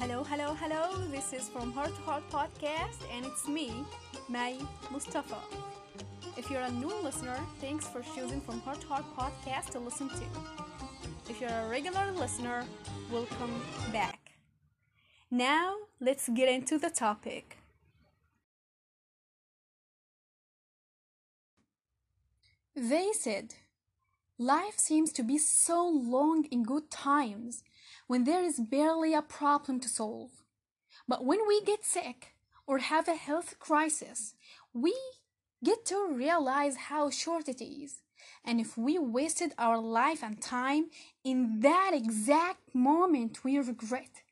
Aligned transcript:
Hello, 0.00 0.24
hello, 0.24 0.54
hello. 0.54 0.96
This 1.10 1.34
is 1.34 1.50
from 1.50 1.72
Heart 1.72 1.94
to 1.94 2.00
Heart 2.00 2.22
Podcast, 2.30 3.00
and 3.14 3.26
it's 3.26 3.46
me, 3.46 3.84
May 4.30 4.58
Mustafa. 4.90 5.36
If 6.38 6.50
you're 6.50 6.62
a 6.62 6.70
new 6.70 6.90
listener, 7.02 7.38
thanks 7.60 7.86
for 7.86 8.00
choosing 8.14 8.40
From 8.40 8.62
Heart 8.62 8.80
to 8.80 8.86
Heart 8.86 9.04
Podcast 9.14 9.72
to 9.72 9.78
listen 9.78 10.08
to. 10.08 10.24
If 11.28 11.38
you're 11.38 11.50
a 11.50 11.68
regular 11.68 12.12
listener, 12.12 12.64
welcome 13.12 13.62
back. 13.92 14.32
Now, 15.30 15.76
let's 16.00 16.30
get 16.30 16.48
into 16.48 16.78
the 16.78 16.88
topic. 16.88 17.58
They 22.74 23.10
said, 23.12 23.56
Life 24.38 24.78
seems 24.78 25.12
to 25.12 25.22
be 25.22 25.36
so 25.36 25.86
long 25.86 26.44
in 26.44 26.62
good 26.62 26.90
times 26.90 27.62
when 28.10 28.24
there 28.24 28.42
is 28.42 28.58
barely 28.58 29.14
a 29.14 29.22
problem 29.22 29.78
to 29.78 29.88
solve. 29.88 30.32
But 31.06 31.24
when 31.24 31.46
we 31.46 31.62
get 31.62 31.84
sick 31.84 32.34
or 32.66 32.78
have 32.78 33.06
a 33.06 33.14
health 33.14 33.60
crisis, 33.60 34.34
we 34.74 34.96
get 35.62 35.84
to 35.86 36.08
realize 36.10 36.88
how 36.90 37.10
short 37.10 37.48
it 37.48 37.62
is. 37.62 38.02
And 38.44 38.60
if 38.60 38.76
we 38.76 38.98
wasted 38.98 39.52
our 39.58 39.78
life 39.78 40.24
and 40.24 40.42
time 40.42 40.86
in 41.22 41.60
that 41.60 41.92
exact 41.94 42.74
moment, 42.74 43.44
we 43.44 43.58
regret 43.58 44.22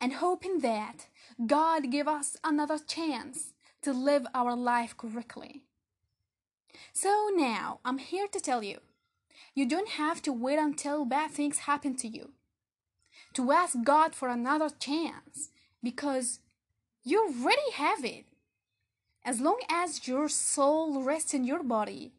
and 0.00 0.12
hoping 0.12 0.60
that 0.60 1.08
God 1.44 1.90
give 1.90 2.06
us 2.06 2.36
another 2.44 2.78
chance 2.78 3.52
to 3.82 3.92
live 3.92 4.28
our 4.32 4.54
life 4.54 4.96
correctly. 4.96 5.64
So 6.92 7.30
now 7.34 7.80
I'm 7.84 7.98
here 7.98 8.28
to 8.28 8.38
tell 8.38 8.62
you, 8.62 8.78
you 9.56 9.66
don't 9.66 9.98
have 10.04 10.22
to 10.22 10.32
wait 10.32 10.60
until 10.60 11.04
bad 11.04 11.32
things 11.32 11.66
happen 11.70 11.96
to 11.96 12.06
you 12.06 12.34
to 13.34 13.52
ask 13.52 13.76
God 13.82 14.14
for 14.14 14.28
another 14.28 14.70
chance 14.70 15.50
because 15.82 16.40
you 17.02 17.22
already 17.22 17.70
have 17.74 18.04
it. 18.04 18.24
As 19.24 19.40
long 19.40 19.60
as 19.68 20.06
your 20.06 20.28
soul 20.28 21.02
rests 21.02 21.34
in 21.34 21.44
your 21.44 21.62
body, 21.62 22.12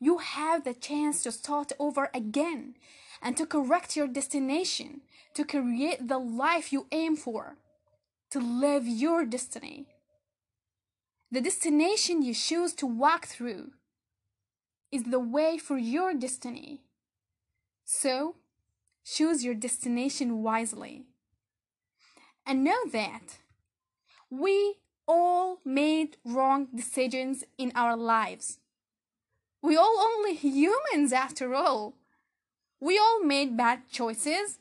you 0.00 0.18
have 0.18 0.64
the 0.64 0.74
chance 0.74 1.22
to 1.22 1.32
start 1.32 1.72
over 1.78 2.10
again 2.14 2.74
and 3.22 3.36
to 3.36 3.46
correct 3.46 3.96
your 3.96 4.06
destination, 4.06 5.00
to 5.34 5.44
create 5.44 6.08
the 6.08 6.18
life 6.18 6.72
you 6.72 6.86
aim 6.92 7.16
for, 7.16 7.56
to 8.30 8.38
live 8.38 8.86
your 8.86 9.24
destiny. 9.24 9.86
The 11.30 11.40
destination 11.40 12.22
you 12.22 12.34
choose 12.34 12.74
to 12.74 12.86
walk 12.86 13.26
through 13.26 13.72
is 14.92 15.04
the 15.04 15.18
way 15.18 15.58
for 15.58 15.76
your 15.76 16.14
destiny. 16.14 16.82
So, 17.84 18.36
Choose 19.04 19.44
your 19.44 19.54
destination 19.54 20.42
wisely. 20.42 21.04
And 22.46 22.64
know 22.64 22.84
that 22.92 23.38
we 24.30 24.76
all 25.06 25.60
made 25.64 26.16
wrong 26.24 26.68
decisions 26.74 27.44
in 27.58 27.72
our 27.74 27.96
lives. 27.96 28.58
We 29.62 29.76
all 29.76 29.98
only 29.98 30.34
humans 30.34 31.12
after 31.12 31.54
all. 31.54 31.94
We 32.80 32.98
all 32.98 33.22
made 33.22 33.56
bad 33.56 33.88
choices. 33.90 34.58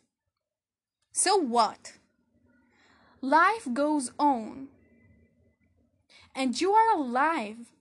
So 1.12 1.36
what? 1.36 1.94
Life 3.22 3.68
goes 3.74 4.12
on. 4.18 4.68
And 6.36 6.60
you 6.60 6.72
are 6.72 6.98
alive 6.98 7.73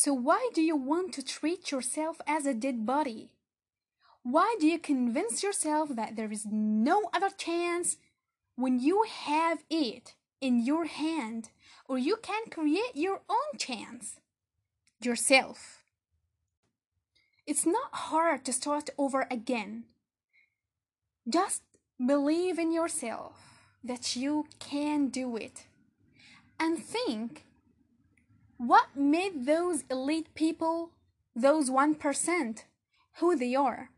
So, 0.00 0.14
why 0.14 0.48
do 0.54 0.62
you 0.62 0.76
want 0.76 1.12
to 1.14 1.24
treat 1.24 1.72
yourself 1.72 2.20
as 2.24 2.46
a 2.46 2.54
dead 2.54 2.86
body? 2.86 3.32
Why 4.22 4.54
do 4.60 4.68
you 4.68 4.78
convince 4.78 5.42
yourself 5.42 5.88
that 5.96 6.14
there 6.14 6.30
is 6.30 6.46
no 6.48 7.10
other 7.12 7.30
chance 7.30 7.96
when 8.54 8.78
you 8.78 9.04
have 9.08 9.64
it 9.68 10.14
in 10.40 10.64
your 10.64 10.84
hand 10.84 11.50
or 11.84 11.98
you 11.98 12.14
can 12.14 12.42
create 12.48 12.94
your 12.94 13.22
own 13.28 13.58
chance? 13.58 14.20
Yourself. 15.02 15.82
It's 17.44 17.66
not 17.66 17.90
hard 17.92 18.44
to 18.44 18.52
start 18.52 18.90
over 18.98 19.26
again. 19.28 19.82
Just 21.28 21.62
believe 21.98 22.56
in 22.56 22.70
yourself 22.70 23.34
that 23.82 24.14
you 24.14 24.46
can 24.60 25.08
do 25.08 25.36
it 25.36 25.66
and 26.60 26.78
think 26.78 27.47
what 28.58 28.96
made 28.96 29.46
those 29.46 29.84
elite 29.90 30.34
people, 30.34 30.90
those 31.34 31.70
1%, 31.70 32.64
who 33.18 33.36
they 33.36 33.54
are? 33.54 33.90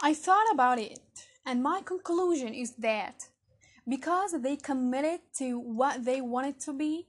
I 0.00 0.14
thought 0.14 0.46
about 0.52 0.78
it, 0.78 1.26
and 1.44 1.62
my 1.62 1.82
conclusion 1.82 2.54
is 2.54 2.74
that 2.76 3.28
because 3.88 4.40
they 4.40 4.56
committed 4.56 5.20
to 5.38 5.58
what 5.58 6.04
they 6.04 6.20
wanted 6.20 6.60
to 6.60 6.72
be, 6.72 7.08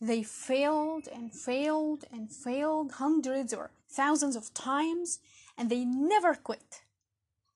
they 0.00 0.22
failed 0.22 1.08
and 1.14 1.32
failed 1.32 2.04
and 2.12 2.30
failed 2.30 2.92
hundreds 2.92 3.52
or 3.54 3.70
thousands 3.90 4.36
of 4.36 4.52
times, 4.54 5.20
and 5.56 5.70
they 5.70 5.84
never 5.84 6.34
quit. 6.34 6.82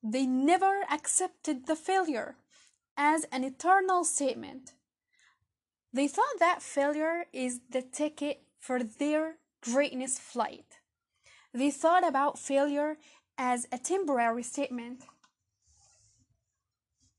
They 0.02 0.26
never 0.26 0.82
accepted 0.90 1.66
the 1.66 1.76
failure 1.76 2.36
as 2.96 3.24
an 3.32 3.44
eternal 3.44 4.04
statement. 4.04 4.72
They 5.92 6.08
thought 6.08 6.38
that 6.38 6.62
failure 6.62 7.24
is 7.32 7.60
the 7.70 7.82
ticket 7.82 8.42
for 8.58 8.82
their 8.82 9.36
greatness 9.62 10.18
flight. 10.18 10.78
They 11.52 11.70
thought 11.70 12.06
about 12.06 12.38
failure 12.38 12.98
as 13.38 13.66
a 13.72 13.78
temporary 13.78 14.42
statement 14.42 15.04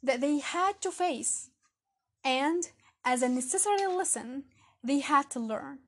that 0.04 0.22
they 0.22 0.40
had 0.40 0.82
to 0.82 0.92
face 0.92 1.50
and 2.24 2.70
as 3.04 3.22
a 3.22 3.30
necessary 3.30 3.88
lesson 3.88 4.44
they 4.84 5.00
had 5.00 5.30
to 5.32 5.40
learn. 5.40 5.80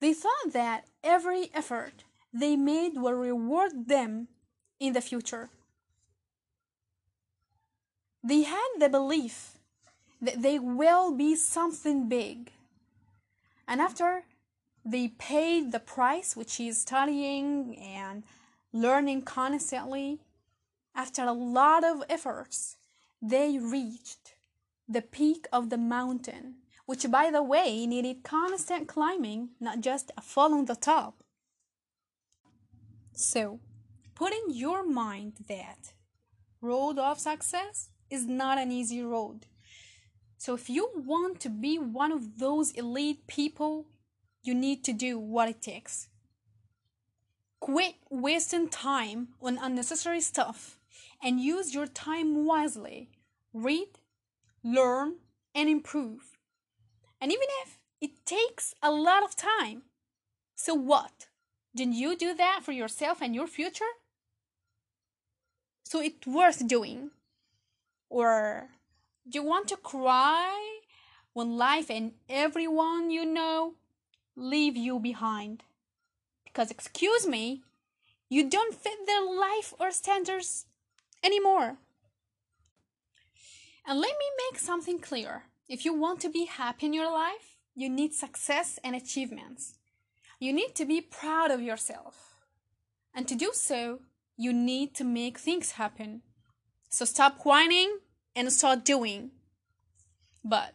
They 0.00 0.12
thought 0.12 0.52
that 0.52 0.86
every 1.04 1.50
effort 1.54 2.04
they 2.32 2.56
made 2.56 2.96
will 2.96 3.14
reward 3.14 3.88
them 3.88 4.28
in 4.78 4.92
the 4.92 5.00
future. 5.00 5.48
They 8.22 8.42
had 8.42 8.68
the 8.78 8.88
belief 8.88 9.55
they 10.20 10.58
will 10.58 11.12
be 11.12 11.36
something 11.36 12.08
big. 12.08 12.52
And 13.68 13.80
after 13.80 14.24
they 14.84 15.08
paid 15.08 15.72
the 15.72 15.80
price, 15.80 16.36
which 16.36 16.60
is 16.60 16.80
studying 16.80 17.76
and 17.78 18.22
learning 18.72 19.22
constantly, 19.22 20.20
after 20.94 21.24
a 21.24 21.32
lot 21.32 21.84
of 21.84 22.04
efforts, 22.08 22.76
they 23.20 23.58
reached 23.58 24.34
the 24.88 25.02
peak 25.02 25.46
of 25.52 25.68
the 25.70 25.78
mountain, 25.78 26.56
which, 26.86 27.10
by 27.10 27.30
the 27.30 27.42
way, 27.42 27.86
needed 27.86 28.22
constant 28.22 28.86
climbing, 28.86 29.50
not 29.60 29.80
just 29.80 30.12
a 30.16 30.20
fall 30.20 30.54
on 30.54 30.66
the 30.66 30.76
top. 30.76 31.22
So, 33.12 33.60
put 34.14 34.32
in 34.32 34.54
your 34.54 34.86
mind 34.86 35.34
that 35.48 35.92
road 36.60 36.98
of 36.98 37.18
success 37.18 37.90
is 38.08 38.26
not 38.26 38.58
an 38.58 38.70
easy 38.70 39.02
road 39.02 39.46
so 40.38 40.54
if 40.54 40.68
you 40.68 40.90
want 40.94 41.40
to 41.40 41.48
be 41.48 41.78
one 41.78 42.12
of 42.12 42.38
those 42.38 42.70
elite 42.72 43.26
people, 43.26 43.86
you 44.42 44.54
need 44.54 44.84
to 44.84 44.92
do 44.92 45.18
what 45.18 45.48
it 45.48 45.62
takes. 45.62 46.08
Quit 47.60 47.94
wasting 48.10 48.68
time 48.68 49.28
on 49.42 49.58
unnecessary 49.60 50.20
stuff 50.20 50.78
and 51.22 51.40
use 51.40 51.74
your 51.74 51.86
time 51.86 52.44
wisely. 52.44 53.10
Read, 53.52 53.88
learn, 54.62 55.14
and 55.54 55.68
improve. 55.68 56.36
And 57.20 57.32
even 57.32 57.48
if 57.62 57.78
it 58.00 58.26
takes 58.26 58.74
a 58.82 58.90
lot 58.90 59.24
of 59.24 59.34
time, 59.34 59.82
so 60.54 60.74
what? 60.74 61.26
Didn't 61.74 61.94
you 61.94 62.16
do 62.16 62.34
that 62.34 62.60
for 62.62 62.72
yourself 62.72 63.20
and 63.20 63.34
your 63.34 63.46
future? 63.46 63.84
So 65.84 66.00
it's 66.00 66.26
worth 66.26 66.66
doing. 66.66 67.10
Or 68.08 68.68
do 69.28 69.40
you 69.40 69.44
want 69.44 69.68
to 69.68 69.76
cry 69.76 70.80
when 71.32 71.56
life 71.56 71.90
and 71.90 72.12
everyone 72.28 73.10
you 73.10 73.24
know 73.24 73.74
leave 74.36 74.76
you 74.76 75.00
behind? 75.00 75.64
Because, 76.44 76.70
excuse 76.70 77.26
me, 77.26 77.62
you 78.28 78.48
don't 78.48 78.74
fit 78.74 79.06
their 79.06 79.24
life 79.24 79.74
or 79.80 79.90
standards 79.90 80.66
anymore. 81.24 81.78
And 83.86 84.00
let 84.00 84.14
me 84.18 84.26
make 84.50 84.58
something 84.58 84.98
clear. 84.98 85.44
If 85.68 85.84
you 85.84 85.92
want 85.92 86.20
to 86.20 86.28
be 86.28 86.44
happy 86.44 86.86
in 86.86 86.92
your 86.92 87.10
life, 87.10 87.56
you 87.74 87.88
need 87.88 88.14
success 88.14 88.78
and 88.82 88.94
achievements. 88.94 89.74
You 90.38 90.52
need 90.52 90.74
to 90.76 90.84
be 90.84 91.00
proud 91.00 91.50
of 91.50 91.60
yourself. 91.60 92.36
And 93.14 93.26
to 93.28 93.34
do 93.34 93.50
so, 93.52 94.00
you 94.36 94.52
need 94.52 94.94
to 94.94 95.04
make 95.04 95.38
things 95.38 95.72
happen. 95.72 96.22
So 96.88 97.04
stop 97.04 97.44
whining 97.44 97.98
and 98.36 98.52
start 98.52 98.84
doing. 98.84 99.30
But 100.44 100.74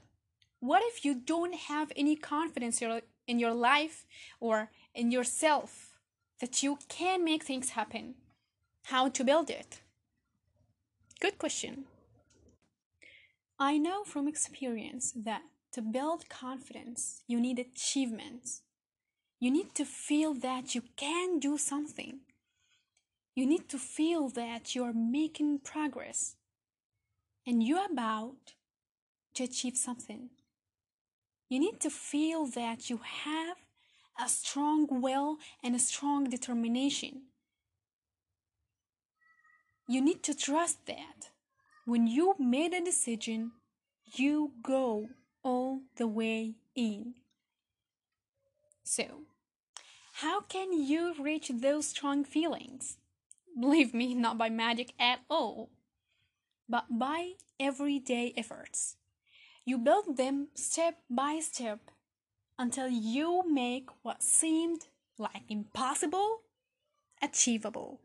what 0.60 0.82
if 0.84 1.06
you 1.06 1.16
don't 1.16 1.56
have 1.56 1.92
any 1.96 2.16
confidence 2.16 2.82
in 3.28 3.40
your 3.40 3.54
life 3.54 4.06
or 4.40 4.72
in 4.94 5.12
yourself 5.12 5.92
that 6.42 6.64
you 6.64 6.80
can 6.90 7.24
make 7.24 7.44
things 7.44 7.70
happen? 7.70 8.16
How 8.86 9.08
to 9.10 9.24
build 9.24 9.50
it? 9.50 9.82
Good 11.22 11.38
question. 11.38 11.86
I 13.60 13.78
know 13.78 14.04
from 14.04 14.28
experience 14.28 15.14
that 15.16 15.44
to 15.74 15.84
build 15.84 16.28
confidence, 16.30 17.22
you 17.28 17.40
need 17.40 17.60
achievements. 17.60 18.64
You 19.40 19.52
need 19.52 19.76
to 19.76 19.86
feel 19.86 20.34
that 20.34 20.74
you 20.74 20.82
can 20.98 21.40
do 21.40 21.58
something. 21.58 22.22
You 23.36 23.46
need 23.46 23.70
to 23.70 23.78
feel 23.78 24.30
that 24.30 24.76
you're 24.76 24.94
making 24.94 25.60
progress 25.60 26.36
and 27.46 27.64
you're 27.64 27.86
about 27.86 28.54
to 29.36 29.44
achieve 29.44 29.78
something. 29.78 30.30
You 31.50 31.60
need 31.60 31.80
to 31.82 31.90
feel 31.90 32.46
that 32.48 32.90
you 32.90 33.02
have 33.04 33.58
a 34.24 34.30
strong 34.30 34.88
will 35.02 35.38
and 35.64 35.76
a 35.76 35.80
strong 35.80 36.26
determination. 36.26 37.24
You 39.88 40.02
need 40.02 40.24
to 40.24 40.34
trust 40.34 40.86
that 40.86 41.32
when 41.86 42.08
you 42.08 42.36
made 42.40 42.74
a 42.74 42.84
decision, 42.84 43.52
you 44.14 44.52
go 44.62 45.10
all 45.44 45.82
the 45.98 46.08
way 46.08 46.56
in. 46.76 47.16
So, 48.84 49.24
how 50.14 50.42
can 50.42 50.72
you 50.72 51.16
reach 51.20 51.52
those 51.54 51.88
strong 51.88 52.24
feelings? 52.24 52.98
Believe 53.60 53.94
me, 53.94 54.14
not 54.14 54.38
by 54.38 54.50
magic 54.50 54.94
at 55.00 55.20
all, 55.30 55.70
but 56.72 56.86
by 56.90 57.34
everyday 57.60 58.34
efforts. 58.38 58.96
You 59.66 59.78
build 59.78 60.16
them 60.16 60.48
step 60.56 61.00
by 61.10 61.40
step 61.42 61.92
until 62.58 62.88
you 62.88 63.44
make 63.52 63.90
what 64.04 64.24
seemed 64.24 64.88
like 65.18 65.44
impossible 65.50 66.40
achievable. 67.22 68.00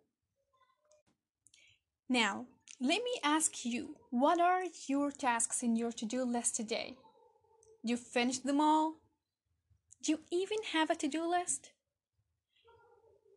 Now, 2.08 2.46
let 2.80 3.02
me 3.02 3.20
ask 3.22 3.64
you 3.64 3.96
what 4.10 4.40
are 4.40 4.64
your 4.88 5.12
tasks 5.12 5.62
in 5.62 5.76
your 5.76 5.92
to 5.92 6.04
do 6.04 6.24
list 6.24 6.56
today? 6.56 6.96
You 7.84 7.96
finished 7.96 8.44
them 8.44 8.60
all? 8.60 8.96
Do 10.02 10.12
you 10.12 10.18
even 10.30 10.58
have 10.72 10.90
a 10.90 10.96
to 10.96 11.08
do 11.08 11.24
list? 11.24 11.70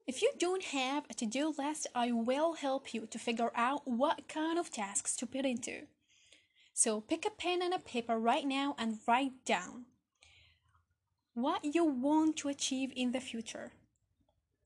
If 0.10 0.24
you 0.24 0.32
don't 0.40 0.64
have 0.64 1.06
a 1.08 1.14
to 1.14 1.28
do 1.28 1.54
list, 1.56 1.86
I 1.94 2.12
will 2.12 2.54
help 2.54 2.96
you 2.96 3.06
to 3.06 3.20
figure 3.20 3.52
out 3.54 3.84
what 3.86 4.28
kind 4.28 4.58
of 4.58 4.72
tasks 4.72 5.16
to 5.18 5.28
put 5.28 5.46
into. 5.46 5.84
So 6.74 7.00
pick 7.00 7.28
a 7.28 7.30
pen 7.30 7.62
and 7.62 7.76
a 7.76 7.78
paper 7.78 8.18
right 8.18 8.44
now 8.44 8.76
and 8.80 8.98
write 9.08 9.46
down 9.46 9.86
what 11.36 11.64
you 11.64 11.86
want 11.86 12.38
to 12.38 12.50
achieve 12.50 12.92
in 12.96 13.12
the 13.12 13.20
future. 13.20 13.74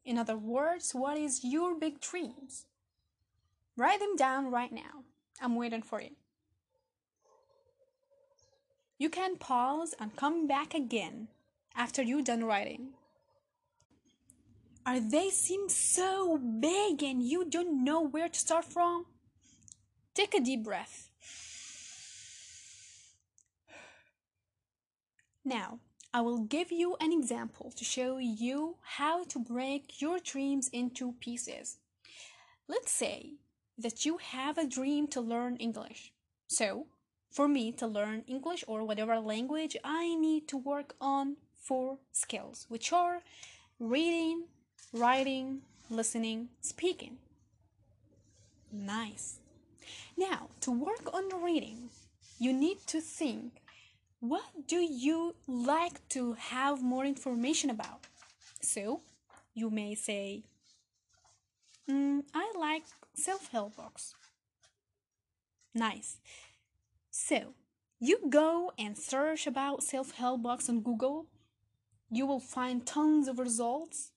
In 0.05 0.17
other 0.17 0.37
words, 0.37 0.95
what 0.95 1.17
is 1.17 1.43
your 1.43 1.77
big 1.77 1.99
dreams? 1.99 2.65
Write 3.75 3.99
them 3.99 4.15
down 4.15 4.49
right 4.49 4.71
now. 4.71 5.03
I'm 5.41 5.57
waiting 5.57 5.81
for 5.81 5.99
you. 5.99 6.11
You 8.97 9.09
can 9.09 9.35
pause 9.35 9.93
and 9.99 10.15
come 10.15 10.47
back 10.47 10.73
again 10.73 11.27
after 11.75 12.01
you're 12.01 12.21
done 12.21 12.45
writing. 12.45 12.93
Are 14.85 14.99
they 14.99 15.29
seem 15.29 15.69
so 15.69 16.37
big 16.37 17.01
and 17.03 17.23
you 17.23 17.45
don't 17.45 17.83
know 17.85 18.01
where 18.01 18.27
to 18.27 18.39
start 18.39 18.65
from? 18.65 19.05
Take 20.13 20.33
a 20.33 20.41
deep 20.41 20.63
breath. 20.63 21.09
Now, 25.45 25.79
I 26.13 26.21
will 26.21 26.39
give 26.39 26.71
you 26.71 26.97
an 26.99 27.13
example 27.13 27.71
to 27.75 27.85
show 27.85 28.17
you 28.17 28.75
how 28.81 29.23
to 29.25 29.39
break 29.39 30.01
your 30.01 30.19
dreams 30.19 30.69
into 30.71 31.13
pieces. 31.13 31.77
Let's 32.67 32.91
say 32.91 33.35
that 33.77 34.05
you 34.05 34.17
have 34.17 34.57
a 34.57 34.67
dream 34.67 35.07
to 35.07 35.21
learn 35.21 35.55
English. 35.57 36.11
So, 36.47 36.87
for 37.31 37.47
me 37.47 37.71
to 37.73 37.87
learn 37.87 38.23
English 38.27 38.63
or 38.67 38.83
whatever 38.83 39.19
language, 39.19 39.75
I 39.83 40.15
need 40.15 40.47
to 40.49 40.57
work 40.57 40.95
on 41.01 41.37
four 41.55 41.97
skills, 42.11 42.65
which 42.69 42.93
are 42.93 43.21
reading, 43.79 44.43
writing, 44.93 45.61
listening, 45.89 46.49
speaking. 46.61 47.17
Nice. 48.71 49.39
Now, 50.15 50.49
to 50.61 50.71
work 50.71 51.13
on 51.13 51.43
reading, 51.43 51.89
you 52.39 52.53
need 52.53 52.77
to 52.87 53.01
think 53.01 53.61
what 54.19 54.67
do 54.67 54.77
you 54.77 55.35
like 55.47 56.07
to 56.09 56.33
have 56.33 56.81
more 56.81 57.05
information 57.05 57.69
about? 57.69 58.07
So, 58.61 59.01
you 59.53 59.69
may 59.69 59.95
say, 59.95 60.43
mm, 61.89 62.23
I 62.33 62.53
like 62.57 62.83
self 63.15 63.51
help 63.51 63.75
books. 63.75 64.15
Nice. 65.75 66.17
So, 67.11 67.53
you 67.99 68.19
go 68.29 68.71
and 68.79 68.97
search 68.97 69.45
about 69.45 69.83
self 69.83 70.11
help 70.11 70.41
books 70.43 70.69
on 70.69 70.79
Google. 70.79 71.25
You 72.09 72.25
will 72.25 72.39
find 72.39 72.85
tons 72.85 73.27
of 73.27 73.39
results 73.39 74.12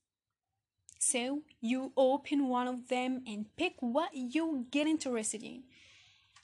so 1.06 1.42
you 1.60 1.92
open 1.96 2.48
one 2.48 2.66
of 2.66 2.88
them 2.88 3.22
and 3.26 3.46
pick 3.56 3.74
what 3.80 4.10
you 4.12 4.66
get 4.70 4.86
interested 4.86 5.42
in 5.42 5.62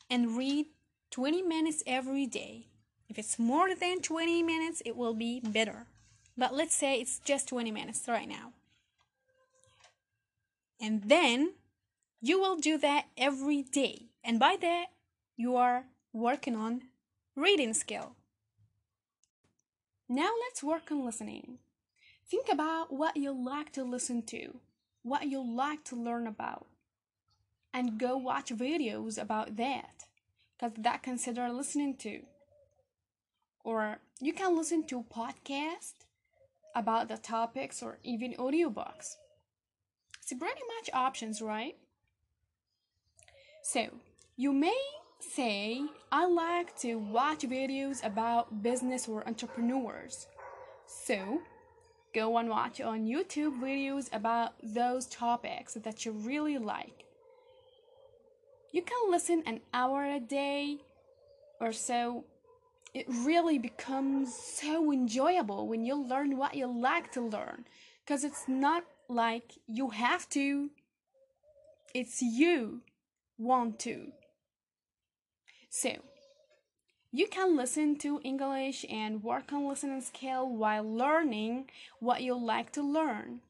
and 0.08 0.36
read 0.36 0.66
20 1.10 1.42
minutes 1.42 1.82
every 1.86 2.26
day. 2.26 2.68
If 3.08 3.18
it's 3.18 3.38
more 3.38 3.74
than 3.74 4.00
20 4.00 4.42
minutes, 4.42 4.80
it 4.86 4.96
will 4.96 5.14
be 5.14 5.40
better. 5.40 5.86
But 6.38 6.54
let's 6.54 6.74
say 6.74 7.00
it's 7.00 7.18
just 7.18 7.48
20 7.48 7.72
minutes 7.72 8.04
right 8.06 8.28
now. 8.28 8.52
And 10.80 11.02
then 11.04 11.54
you 12.20 12.40
will 12.40 12.56
do 12.56 12.78
that 12.78 13.06
every 13.16 13.62
day. 13.62 14.06
And 14.22 14.38
by 14.38 14.56
that, 14.60 14.86
you 15.36 15.56
are 15.56 15.86
working 16.12 16.54
on 16.54 16.82
reading 17.34 17.74
skill. 17.74 18.12
Now 20.08 20.30
let's 20.46 20.62
work 20.62 20.90
on 20.90 21.04
listening. 21.04 21.58
Think 22.32 22.48
about 22.50 22.90
what 22.90 23.18
you 23.18 23.30
like 23.30 23.72
to 23.72 23.84
listen 23.84 24.22
to, 24.28 24.56
what 25.02 25.28
you 25.28 25.44
like 25.46 25.84
to 25.84 25.96
learn 25.96 26.26
about, 26.26 26.66
and 27.74 28.00
go 28.00 28.16
watch 28.16 28.48
videos 28.48 29.20
about 29.20 29.56
that, 29.56 30.04
because 30.56 30.72
that 30.78 31.02
consider 31.02 31.50
listening 31.50 31.94
to. 31.98 32.22
Or 33.62 33.98
you 34.18 34.32
can 34.32 34.56
listen 34.56 34.84
to 34.84 35.04
podcast 35.14 36.06
about 36.74 37.08
the 37.08 37.18
topics 37.18 37.82
or 37.82 37.98
even 38.02 38.32
audiobooks. 38.32 39.16
It's 40.22 40.32
pretty 40.32 40.62
much 40.78 40.88
options, 40.94 41.42
right? 41.42 41.76
So, 43.62 43.88
you 44.38 44.54
may 44.54 44.80
say, 45.20 45.82
I 46.10 46.24
like 46.24 46.78
to 46.78 46.94
watch 46.94 47.40
videos 47.40 48.02
about 48.02 48.62
business 48.62 49.06
or 49.06 49.22
entrepreneurs. 49.28 50.28
So, 50.86 51.42
Go 52.14 52.36
and 52.36 52.48
watch 52.48 52.80
on 52.80 53.06
YouTube 53.06 53.58
videos 53.60 54.12
about 54.12 54.52
those 54.62 55.06
topics 55.06 55.74
that 55.74 56.04
you 56.04 56.12
really 56.12 56.58
like. 56.58 57.04
You 58.70 58.82
can 58.82 59.10
listen 59.10 59.42
an 59.46 59.60
hour 59.72 60.04
a 60.04 60.20
day 60.20 60.78
or 61.60 61.72
so. 61.72 62.24
It 62.92 63.06
really 63.08 63.58
becomes 63.58 64.34
so 64.34 64.92
enjoyable 64.92 65.66
when 65.68 65.84
you 65.84 65.94
learn 65.94 66.36
what 66.36 66.54
you 66.54 66.66
like 66.66 67.12
to 67.12 67.22
learn 67.22 67.64
because 68.04 68.24
it's 68.24 68.46
not 68.46 68.84
like 69.08 69.54
you 69.66 69.90
have 69.90 70.28
to, 70.30 70.70
it's 71.94 72.20
you 72.20 72.82
want 73.38 73.78
to. 73.80 74.12
So, 75.70 75.96
you 77.14 77.26
can 77.26 77.56
listen 77.56 77.96
to 77.98 78.22
English 78.24 78.86
and 78.88 79.22
work 79.22 79.52
on 79.52 79.68
listening 79.68 80.00
skill 80.00 80.48
while 80.48 80.82
learning 80.82 81.68
what 82.00 82.22
you 82.22 82.34
like 82.34 82.72
to 82.72 82.82
learn. 82.82 83.40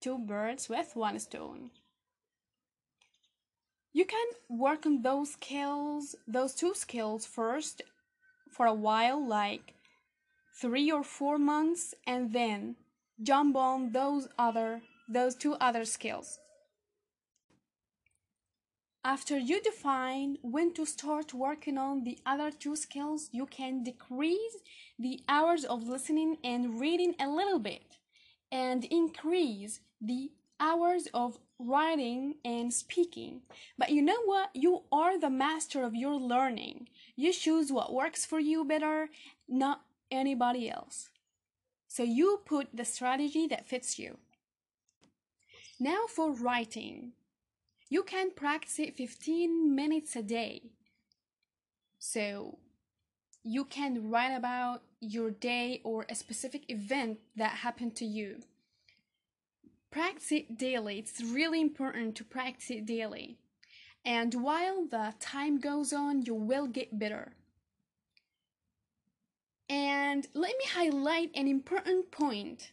Two 0.00 0.18
birds 0.18 0.70
with 0.70 0.96
one 0.96 1.18
stone. 1.18 1.70
You 3.92 4.06
can 4.06 4.26
work 4.48 4.86
on 4.86 5.02
those 5.02 5.32
skills, 5.32 6.16
those 6.26 6.54
two 6.54 6.72
skills 6.74 7.26
first 7.26 7.82
for 8.50 8.64
a 8.64 8.72
while, 8.72 9.22
like 9.22 9.74
three 10.58 10.90
or 10.90 11.04
four 11.04 11.36
months, 11.36 11.94
and 12.06 12.32
then 12.32 12.76
jump 13.22 13.56
on 13.56 13.92
those 13.92 14.26
other, 14.38 14.80
those 15.06 15.34
two 15.34 15.52
other 15.54 15.84
skills. 15.84 16.38
After 19.04 19.36
you 19.36 19.60
define 19.60 20.38
when 20.42 20.72
to 20.74 20.86
start 20.86 21.34
working 21.34 21.76
on 21.76 22.04
the 22.04 22.18
other 22.24 22.52
two 22.52 22.76
skills, 22.76 23.28
you 23.32 23.46
can 23.46 23.82
decrease 23.82 24.58
the 24.96 25.20
hours 25.28 25.64
of 25.64 25.88
listening 25.88 26.36
and 26.44 26.78
reading 26.78 27.16
a 27.18 27.28
little 27.28 27.58
bit 27.58 27.96
and 28.52 28.84
increase 28.84 29.80
the 30.00 30.30
hours 30.60 31.08
of 31.12 31.38
writing 31.58 32.36
and 32.44 32.72
speaking. 32.72 33.42
But 33.76 33.90
you 33.90 34.02
know 34.02 34.22
what? 34.24 34.50
You 34.54 34.82
are 34.92 35.18
the 35.18 35.30
master 35.30 35.82
of 35.82 35.96
your 35.96 36.14
learning. 36.14 36.88
You 37.16 37.32
choose 37.32 37.72
what 37.72 37.92
works 37.92 38.24
for 38.24 38.38
you 38.38 38.64
better, 38.64 39.08
not 39.48 39.82
anybody 40.12 40.70
else. 40.70 41.10
So 41.88 42.04
you 42.04 42.40
put 42.44 42.68
the 42.72 42.84
strategy 42.84 43.48
that 43.48 43.66
fits 43.66 43.98
you. 43.98 44.18
Now 45.80 46.06
for 46.08 46.32
writing. 46.32 47.14
You 47.92 48.02
can 48.02 48.30
practice 48.30 48.78
it 48.78 48.96
15 48.96 49.74
minutes 49.74 50.16
a 50.16 50.22
day. 50.22 50.62
So 51.98 52.58
you 53.44 53.66
can 53.66 54.08
write 54.08 54.34
about 54.34 54.80
your 55.00 55.30
day 55.30 55.82
or 55.84 56.06
a 56.08 56.14
specific 56.14 56.62
event 56.70 57.18
that 57.36 57.58
happened 57.66 57.94
to 57.96 58.06
you. 58.06 58.40
Practice 59.90 60.32
it 60.32 60.56
daily. 60.56 61.00
It's 61.00 61.22
really 61.22 61.60
important 61.60 62.16
to 62.16 62.24
practice 62.24 62.70
it 62.70 62.86
daily. 62.86 63.36
And 64.06 64.32
while 64.42 64.86
the 64.86 65.12
time 65.20 65.60
goes 65.60 65.92
on, 65.92 66.22
you 66.22 66.34
will 66.34 66.68
get 66.68 66.98
better. 66.98 67.34
And 69.68 70.26
let 70.32 70.54
me 70.56 70.64
highlight 70.72 71.30
an 71.34 71.46
important 71.46 72.10
point. 72.10 72.72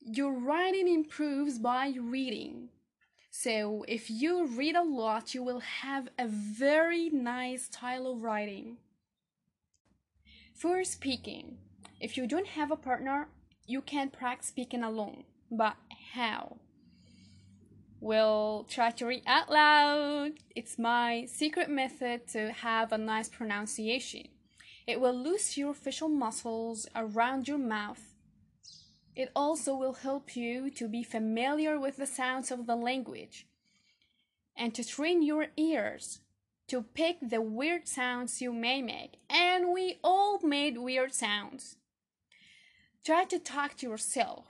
Your 0.00 0.32
writing 0.32 0.88
improves 0.88 1.58
by 1.58 1.92
reading. 2.00 2.70
So, 3.30 3.84
if 3.86 4.10
you 4.10 4.46
read 4.46 4.74
a 4.74 4.82
lot, 4.82 5.34
you 5.34 5.42
will 5.42 5.60
have 5.60 6.08
a 6.18 6.26
very 6.26 7.08
nice 7.10 7.66
style 7.66 8.08
of 8.08 8.22
writing. 8.22 8.78
For 10.52 10.82
speaking, 10.84 11.58
if 12.00 12.16
you 12.16 12.26
don't 12.26 12.48
have 12.48 12.70
a 12.70 12.76
partner, 12.76 13.28
you 13.66 13.82
can 13.82 14.10
practice 14.10 14.48
speaking 14.48 14.82
alone. 14.82 15.24
But 15.50 15.76
how? 16.12 16.56
Well, 18.00 18.66
try 18.68 18.90
to 18.90 19.06
read 19.06 19.22
out 19.26 19.50
loud. 19.50 20.32
It's 20.56 20.78
my 20.78 21.26
secret 21.26 21.70
method 21.70 22.26
to 22.28 22.50
have 22.50 22.92
a 22.92 22.98
nice 22.98 23.28
pronunciation. 23.28 24.28
It 24.86 25.00
will 25.00 25.14
loose 25.14 25.56
your 25.56 25.72
facial 25.72 26.08
muscles 26.08 26.88
around 26.96 27.46
your 27.46 27.58
mouth. 27.58 28.14
It 29.16 29.30
also 29.34 29.74
will 29.74 29.94
help 29.94 30.36
you 30.36 30.70
to 30.70 30.88
be 30.88 31.02
familiar 31.02 31.78
with 31.78 31.96
the 31.96 32.06
sounds 32.06 32.50
of 32.50 32.66
the 32.66 32.76
language 32.76 33.46
and 34.56 34.74
to 34.74 34.84
train 34.84 35.22
your 35.22 35.48
ears 35.56 36.20
to 36.68 36.82
pick 36.82 37.16
the 37.20 37.40
weird 37.40 37.88
sounds 37.88 38.40
you 38.40 38.52
may 38.52 38.80
make. 38.80 39.18
And 39.28 39.72
we 39.72 39.98
all 40.04 40.38
made 40.40 40.78
weird 40.78 41.12
sounds. 41.12 41.76
Try 43.04 43.24
to 43.24 43.40
talk 43.40 43.76
to 43.78 43.88
yourself 43.88 44.46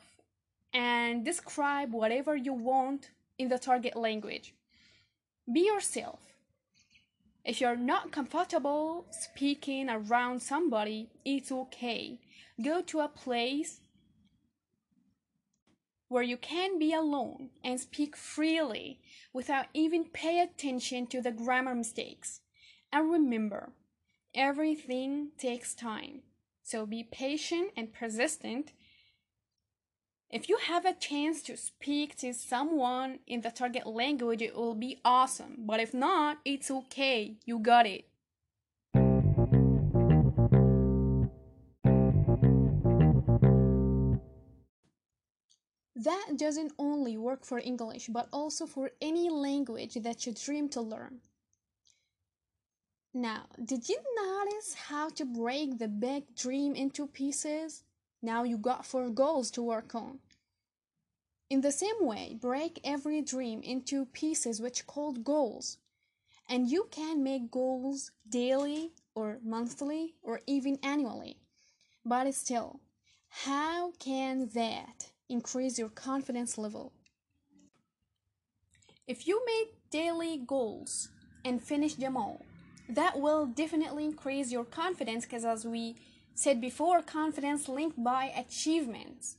and 0.74 1.24
describe 1.24 1.94
whatever 1.94 2.36
you 2.36 2.52
want 2.52 3.10
in 3.38 3.48
the 3.48 3.58
target 3.58 3.96
language. 3.96 4.54
Be 5.50 5.60
yourself. 5.60 6.20
If 7.42 7.58
you're 7.60 7.74
not 7.74 8.12
comfortable 8.12 9.06
speaking 9.10 9.88
around 9.88 10.42
somebody, 10.42 11.08
it's 11.24 11.50
okay. 11.50 12.18
Go 12.62 12.82
to 12.82 13.00
a 13.00 13.08
place 13.08 13.80
where 16.10 16.22
you 16.22 16.36
can 16.36 16.78
be 16.78 16.92
alone 16.92 17.48
and 17.64 17.80
speak 17.80 18.16
freely 18.16 19.00
without 19.32 19.66
even 19.72 20.04
pay 20.04 20.40
attention 20.40 21.06
to 21.06 21.22
the 21.22 21.30
grammar 21.30 21.74
mistakes. 21.74 22.40
And 22.92 23.10
remember, 23.10 23.72
everything 24.34 25.30
takes 25.38 25.74
time. 25.74 26.20
So 26.62 26.84
be 26.84 27.04
patient 27.04 27.70
and 27.76 27.92
persistent 27.94 28.72
if 30.30 30.48
you 30.48 30.58
have 30.58 30.84
a 30.84 30.94
chance 30.94 31.42
to 31.42 31.56
speak 31.56 32.16
to 32.18 32.32
someone 32.32 33.18
in 33.26 33.40
the 33.40 33.50
target 33.50 33.84
language, 33.84 34.40
it 34.40 34.54
will 34.54 34.76
be 34.76 35.00
awesome. 35.04 35.56
But 35.58 35.80
if 35.80 35.92
not, 35.92 36.38
it's 36.44 36.70
okay. 36.70 37.34
You 37.44 37.58
got 37.58 37.86
it. 37.86 38.09
That 46.04 46.38
doesn't 46.38 46.72
only 46.78 47.18
work 47.18 47.44
for 47.44 47.58
English, 47.58 48.06
but 48.08 48.28
also 48.32 48.64
for 48.64 48.90
any 49.02 49.28
language 49.28 49.94
that 49.94 50.24
you 50.24 50.32
dream 50.32 50.70
to 50.70 50.80
learn. 50.80 51.20
Now, 53.12 53.46
did 53.62 53.86
you 53.86 53.98
notice 54.16 54.72
how 54.88 55.10
to 55.10 55.26
break 55.26 55.78
the 55.78 55.88
big 55.88 56.34
dream 56.34 56.74
into 56.74 57.06
pieces? 57.06 57.84
Now 58.22 58.44
you 58.44 58.56
got 58.56 58.86
four 58.86 59.10
goals 59.10 59.50
to 59.52 59.62
work 59.62 59.94
on. 59.94 60.20
In 61.50 61.60
the 61.60 61.72
same 61.72 62.00
way, 62.00 62.38
break 62.40 62.80
every 62.82 63.20
dream 63.20 63.60
into 63.62 64.06
pieces 64.06 64.58
which 64.58 64.86
called 64.86 65.22
goals. 65.22 65.76
And 66.48 66.70
you 66.70 66.88
can 66.90 67.22
make 67.22 67.50
goals 67.50 68.10
daily 68.26 68.92
or 69.14 69.38
monthly 69.44 70.14
or 70.22 70.40
even 70.46 70.78
annually. 70.82 71.36
But 72.06 72.32
still, 72.34 72.80
how 73.28 73.92
can 73.98 74.48
that 74.54 75.09
increase 75.30 75.78
your 75.78 75.88
confidence 75.88 76.58
level? 76.58 76.92
If 79.06 79.26
you 79.26 79.42
make 79.46 79.90
daily 79.90 80.40
goals 80.46 81.08
and 81.44 81.62
finish 81.62 81.94
them 81.94 82.16
all, 82.16 82.42
that 82.88 83.18
will 83.18 83.46
definitely 83.46 84.04
increase 84.04 84.52
your 84.52 84.64
confidence 84.64 85.24
because 85.24 85.44
as 85.44 85.64
we 85.64 85.96
said 86.34 86.60
before, 86.60 87.02
confidence 87.02 87.68
linked 87.68 88.02
by 88.02 88.32
achievements. 88.36 89.36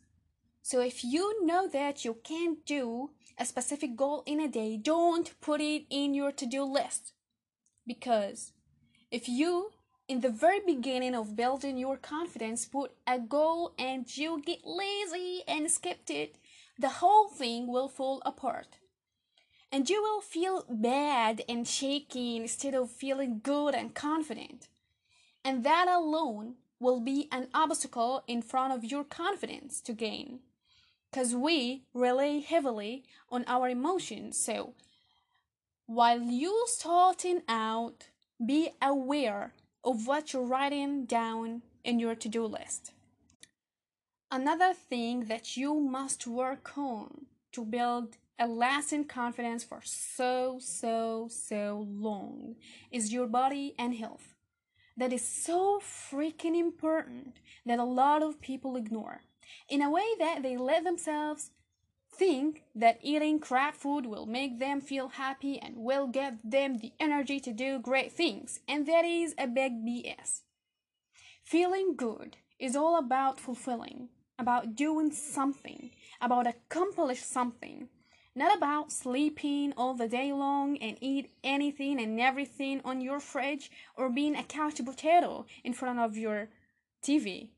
So 0.61 0.81
if 0.81 1.03
you 1.03 1.45
know 1.45 1.67
that 1.67 2.05
you 2.05 2.17
can't 2.23 2.65
do 2.65 3.11
a 3.37 3.45
specific 3.45 3.95
goal 3.95 4.23
in 4.25 4.39
a 4.39 4.47
day, 4.47 4.77
don't 4.77 5.33
put 5.41 5.61
it 5.61 5.85
in 5.89 6.13
your 6.13 6.31
to-do 6.31 6.63
list. 6.63 7.13
Because 7.87 8.53
if 9.09 9.27
you 9.27 9.71
in 10.11 10.19
the 10.19 10.29
very 10.29 10.59
beginning 10.65 11.15
of 11.15 11.37
building 11.37 11.77
your 11.77 11.95
confidence 11.95 12.65
put 12.65 12.91
a 13.07 13.17
goal 13.17 13.73
and 13.79 14.17
you 14.17 14.41
get 14.45 14.59
lazy 14.65 15.41
and 15.47 15.71
skipped 15.71 16.09
it, 16.09 16.35
the 16.77 16.99
whole 16.99 17.29
thing 17.29 17.65
will 17.65 17.87
fall 17.87 18.21
apart. 18.25 18.75
And 19.71 19.89
you 19.89 20.01
will 20.01 20.19
feel 20.19 20.65
bad 20.69 21.43
and 21.47 21.65
shaky 21.65 22.35
instead 22.35 22.75
of 22.75 22.91
feeling 22.91 23.39
good 23.41 23.73
and 23.73 23.95
confident. 23.95 24.67
And 25.45 25.63
that 25.63 25.87
alone 25.87 26.55
will 26.77 26.99
be 26.99 27.29
an 27.31 27.47
obstacle 27.53 28.25
in 28.27 28.41
front 28.41 28.73
of 28.73 28.83
your 28.83 29.05
confidence 29.05 29.79
to 29.79 29.93
gain. 29.93 30.39
Because 31.09 31.33
we 31.33 31.85
rely 31.93 32.43
heavily 32.45 33.05
on 33.29 33.45
our 33.47 33.69
emotions. 33.69 34.37
So, 34.37 34.73
while 35.85 36.21
you 36.21 36.65
starting 36.67 37.43
out, 37.47 38.07
be 38.45 38.71
aware 38.81 39.53
of 39.83 40.07
what 40.07 40.33
you're 40.33 40.45
writing 40.45 41.05
down 41.05 41.61
in 41.83 41.99
your 41.99 42.15
to 42.15 42.29
do 42.29 42.45
list. 42.45 42.91
Another 44.29 44.73
thing 44.73 45.25
that 45.25 45.57
you 45.57 45.79
must 45.79 46.25
work 46.25 46.77
on 46.77 47.25
to 47.51 47.65
build 47.65 48.17
a 48.39 48.47
lasting 48.47 49.05
confidence 49.05 49.63
for 49.63 49.81
so, 49.83 50.57
so, 50.59 51.27
so 51.29 51.85
long 51.89 52.55
is 52.91 53.13
your 53.13 53.27
body 53.27 53.75
and 53.77 53.95
health 53.95 54.35
that 54.97 55.13
is 55.13 55.27
so 55.27 55.79
freaking 55.79 56.57
important 56.57 57.37
that 57.65 57.79
a 57.79 57.83
lot 57.83 58.23
of 58.23 58.41
people 58.41 58.75
ignore 58.75 59.21
in 59.69 59.81
a 59.81 59.91
way 59.91 60.05
that 60.19 60.43
they 60.43 60.57
let 60.57 60.83
themselves 60.83 61.51
think 62.21 62.61
that 62.75 62.99
eating 63.01 63.39
crap 63.39 63.75
food 63.75 64.05
will 64.05 64.27
make 64.27 64.59
them 64.59 64.79
feel 64.79 65.07
happy 65.07 65.57
and 65.57 65.75
will 65.75 66.05
give 66.05 66.35
them 66.43 66.77
the 66.77 66.93
energy 66.99 67.39
to 67.39 67.51
do 67.51 67.79
great 67.79 68.11
things, 68.11 68.59
and 68.67 68.85
that 68.85 69.03
is 69.03 69.33
a 69.39 69.47
big 69.47 69.83
BS. 69.83 70.41
Feeling 71.43 71.95
good 71.95 72.37
is 72.59 72.75
all 72.75 72.99
about 72.99 73.39
fulfilling, 73.39 74.09
about 74.37 74.75
doing 74.75 75.11
something, 75.11 75.89
about 76.21 76.45
accomplish 76.45 77.23
something, 77.23 77.89
not 78.35 78.55
about 78.55 78.91
sleeping 78.91 79.73
all 79.75 79.95
the 79.95 80.07
day 80.07 80.31
long 80.31 80.77
and 80.77 80.97
eat 81.01 81.31
anything 81.43 81.99
and 81.99 82.19
everything 82.19 82.81
on 82.85 83.01
your 83.01 83.19
fridge 83.19 83.71
or 83.97 84.11
being 84.11 84.35
a 84.35 84.43
couch 84.43 84.79
potato 84.85 85.47
in 85.63 85.73
front 85.73 85.97
of 85.97 86.15
your 86.15 86.49
TV. 87.01 87.49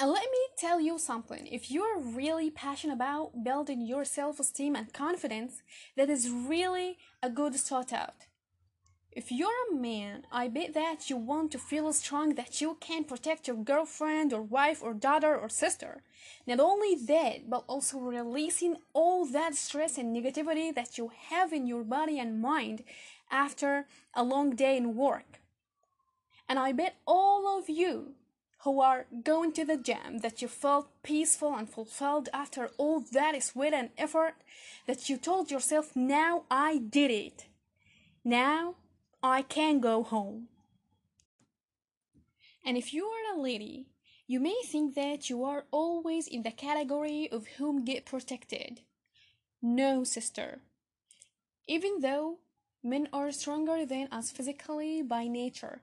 And 0.00 0.10
let 0.10 0.30
me 0.32 0.38
tell 0.56 0.80
you 0.80 0.98
something 0.98 1.46
if 1.46 1.70
you're 1.70 2.00
really 2.00 2.50
passionate 2.50 2.94
about 2.94 3.44
building 3.44 3.82
your 3.82 4.06
self 4.06 4.40
esteem 4.40 4.74
and 4.74 4.90
confidence, 4.94 5.62
that 5.94 6.08
is 6.08 6.30
really 6.30 6.96
a 7.22 7.28
good 7.28 7.54
start 7.56 7.92
out. 7.92 8.24
If 9.12 9.30
you're 9.30 9.68
a 9.70 9.74
man, 9.74 10.22
I 10.32 10.48
bet 10.48 10.72
that 10.72 11.10
you 11.10 11.18
want 11.18 11.52
to 11.52 11.58
feel 11.58 11.92
strong 11.92 12.36
that 12.36 12.62
you 12.62 12.78
can 12.80 13.04
protect 13.04 13.46
your 13.46 13.58
girlfriend 13.58 14.32
or 14.32 14.40
wife 14.40 14.82
or 14.82 14.94
daughter 14.94 15.36
or 15.36 15.50
sister. 15.50 16.02
Not 16.46 16.60
only 16.60 16.94
that, 16.94 17.50
but 17.50 17.64
also 17.66 17.98
releasing 17.98 18.76
all 18.94 19.26
that 19.26 19.54
stress 19.54 19.98
and 19.98 20.16
negativity 20.16 20.74
that 20.74 20.96
you 20.96 21.10
have 21.28 21.52
in 21.52 21.66
your 21.66 21.84
body 21.84 22.18
and 22.18 22.40
mind 22.40 22.84
after 23.30 23.86
a 24.14 24.24
long 24.24 24.56
day 24.56 24.78
in 24.78 24.96
work. 24.96 25.40
And 26.48 26.58
I 26.58 26.72
bet 26.72 26.96
all 27.06 27.58
of 27.58 27.68
you 27.68 28.14
who 28.64 28.80
are 28.80 29.06
going 29.24 29.52
to 29.52 29.64
the 29.64 29.76
gym 29.76 30.18
that 30.18 30.42
you 30.42 30.48
felt 30.48 30.90
peaceful 31.02 31.54
and 31.54 31.68
fulfilled 31.68 32.28
after 32.32 32.70
all 32.76 33.00
that 33.00 33.42
sweat 33.42 33.72
and 33.72 33.90
effort 33.96 34.34
that 34.86 35.08
you 35.08 35.16
told 35.16 35.50
yourself, 35.50 35.96
now 35.96 36.44
I 36.50 36.78
did 36.78 37.10
it. 37.10 37.46
Now 38.22 38.76
I 39.22 39.42
can 39.42 39.80
go 39.80 40.02
home. 40.02 40.48
And 42.64 42.76
if 42.76 42.92
you 42.92 43.06
are 43.06 43.34
a 43.34 43.40
lady, 43.40 43.86
you 44.26 44.40
may 44.40 44.60
think 44.66 44.94
that 44.94 45.30
you 45.30 45.42
are 45.42 45.64
always 45.70 46.26
in 46.28 46.42
the 46.42 46.50
category 46.50 47.28
of 47.32 47.46
whom 47.56 47.84
get 47.84 48.04
protected. 48.04 48.82
No, 49.62 50.04
sister. 50.04 50.60
Even 51.66 52.00
though 52.00 52.38
men 52.82 53.08
are 53.12 53.32
stronger 53.32 53.86
than 53.86 54.08
us 54.12 54.30
physically 54.30 55.02
by 55.02 55.26
nature, 55.26 55.82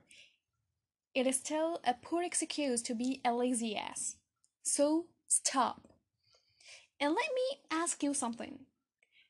it 1.18 1.26
is 1.26 1.36
still 1.36 1.80
a 1.84 1.94
poor 1.94 2.22
excuse 2.22 2.80
to 2.82 2.94
be 2.94 3.20
a 3.24 3.32
lazy 3.32 3.76
ass. 3.76 4.16
So 4.62 5.06
stop. 5.26 5.88
And 7.00 7.10
let 7.10 7.28
me 7.34 7.60
ask 7.70 8.02
you 8.02 8.14
something. 8.14 8.60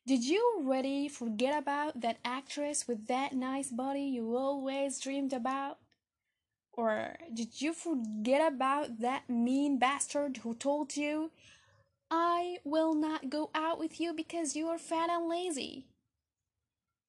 Did 0.07 0.25
you 0.25 0.59
already 0.59 1.09
forget 1.09 1.57
about 1.57 2.00
that 2.02 2.18
actress 2.25 2.87
with 2.87 3.07
that 3.07 3.33
nice 3.33 3.71
body 3.71 4.02
you 4.02 4.37
always 4.37 5.00
dreamed 5.00 5.33
about? 5.33 5.78
Or 6.73 7.16
did 7.33 7.61
you 7.61 7.73
forget 7.73 8.52
about 8.52 9.00
that 9.00 9.28
mean 9.28 9.78
bastard 9.78 10.38
who 10.38 10.54
told 10.54 10.97
you, 10.97 11.30
I 12.11 12.59
will 12.64 12.95
not 12.95 13.30
go 13.30 13.50
out 13.54 13.78
with 13.78 13.99
you 13.99 14.12
because 14.12 14.54
you 14.54 14.68
are 14.68 14.78
fat 14.78 15.11
and 15.11 15.28
lazy? 15.28 15.87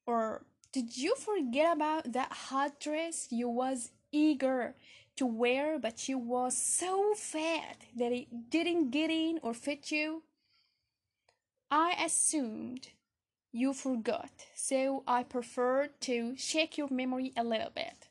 Or 0.07 0.45
did 0.71 0.97
you 0.97 1.15
forget 1.15 1.73
about 1.73 2.13
that 2.13 2.31
hot 2.31 2.79
dress 2.79 3.27
you 3.29 3.47
was 3.47 3.91
eager 4.11 4.75
to 5.15 5.25
wear 5.25 5.77
but 5.77 6.07
you 6.07 6.17
was 6.17 6.57
so 6.57 7.13
fat 7.13 7.77
that 7.95 8.11
it 8.11 8.49
didn't 8.49 8.91
get 8.91 9.09
in 9.09 9.39
or 9.41 9.53
fit 9.53 9.91
you? 9.91 10.23
I 11.71 11.95
assumed 12.03 12.89
you 13.51 13.73
forgot, 13.73 14.31
so 14.55 15.03
I 15.07 15.23
prefer 15.23 15.89
to 16.01 16.35
shake 16.37 16.77
your 16.77 16.89
memory 16.89 17.33
a 17.35 17.43
little 17.43 17.71
bit. 17.73 18.07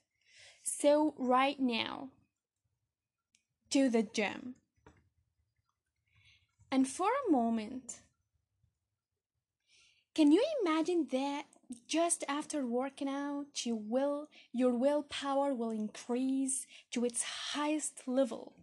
So, 0.63 1.15
right 1.17 1.59
now, 1.59 2.09
to 3.71 3.89
the 3.89 4.03
gym. 4.03 4.55
And 6.71 6.87
for 6.87 7.09
a 7.09 7.33
moment, 7.33 8.01
can 10.15 10.33
you 10.33 10.45
imagine 10.63 11.07
that 11.13 11.47
just 11.87 12.25
after 12.29 12.65
working 12.67 13.09
out, 13.09 13.65
you 13.65 13.77
will, 13.77 14.29
your 14.53 14.75
willpower 14.75 15.55
will 15.55 15.71
increase 15.71 16.67
to 16.93 17.05
its 17.05 17.23
highest 17.53 18.03
level? 18.07 18.55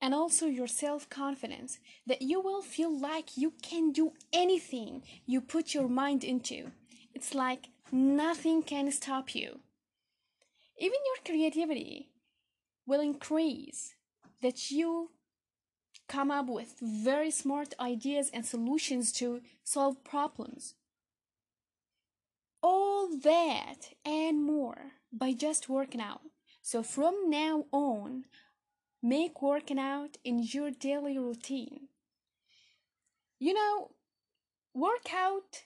And 0.00 0.14
also 0.14 0.46
your 0.46 0.66
self 0.66 1.08
confidence, 1.08 1.78
that 2.06 2.22
you 2.22 2.40
will 2.40 2.62
feel 2.62 2.96
like 2.98 3.36
you 3.36 3.52
can 3.62 3.92
do 3.92 4.12
anything 4.32 5.02
you 5.26 5.40
put 5.40 5.74
your 5.74 5.88
mind 5.88 6.24
into. 6.24 6.72
It's 7.14 7.34
like 7.34 7.68
nothing 7.92 8.62
can 8.62 8.90
stop 8.90 9.34
you. 9.34 9.60
Even 10.78 10.98
your 11.06 11.24
creativity 11.24 12.08
will 12.86 13.00
increase, 13.00 13.94
that 14.40 14.70
you 14.70 15.10
come 16.08 16.30
up 16.30 16.48
with 16.48 16.74
very 16.80 17.30
smart 17.30 17.74
ideas 17.78 18.30
and 18.34 18.44
solutions 18.44 19.12
to 19.12 19.40
solve 19.62 20.02
problems. 20.02 20.74
All 22.62 23.08
that 23.22 23.94
and 24.04 24.44
more 24.44 24.92
by 25.12 25.32
just 25.32 25.68
working 25.68 26.00
out. 26.00 26.22
So 26.62 26.82
from 26.82 27.28
now 27.28 27.66
on, 27.72 28.24
make 29.02 29.42
working 29.42 29.78
out 29.78 30.16
in 30.24 30.42
your 30.42 30.70
daily 30.70 31.18
routine. 31.18 31.88
You 33.38 33.54
know, 33.54 33.90
work 34.72 35.12
out 35.12 35.64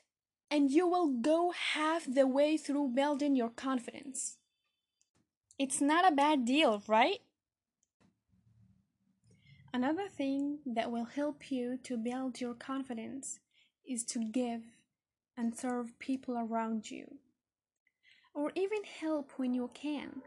and 0.51 0.71
you 0.71 0.89
will 0.89 1.09
go 1.09 1.53
half 1.75 2.07
the 2.07 2.27
way 2.27 2.57
through 2.57 2.95
building 2.95 3.37
your 3.37 3.51
confidence. 3.51 4.39
It's 5.59 5.81
not 5.81 6.11
a 6.11 6.15
bad 6.15 6.45
deal, 6.45 6.83
right? 6.87 7.21
Another 9.73 10.09
thing 10.09 10.61
that 10.65 10.91
will 10.91 11.05
help 11.05 11.51
you 11.51 11.79
to 11.85 11.99
build 11.99 12.41
your 12.41 12.55
confidence 12.55 13.41
is 13.87 14.05
to 14.05 14.25
give 14.25 14.63
and 15.37 15.55
serve 15.55 15.99
people 15.99 16.37
around 16.37 16.91
you, 16.91 17.19
or 18.35 18.53
even 18.55 18.83
help 19.01 19.33
when 19.37 19.55
you 19.55 19.71
can. 19.75 20.23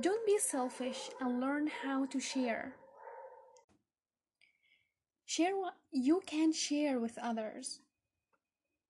Don't 0.00 0.24
be 0.26 0.38
selfish 0.38 1.10
and 1.20 1.40
learn 1.40 1.68
how 1.82 2.06
to 2.06 2.20
share. 2.20 2.74
Share 5.26 5.56
what 5.56 5.74
you 5.90 6.22
can 6.26 6.52
share 6.52 6.98
with 6.98 7.18
others. 7.18 7.80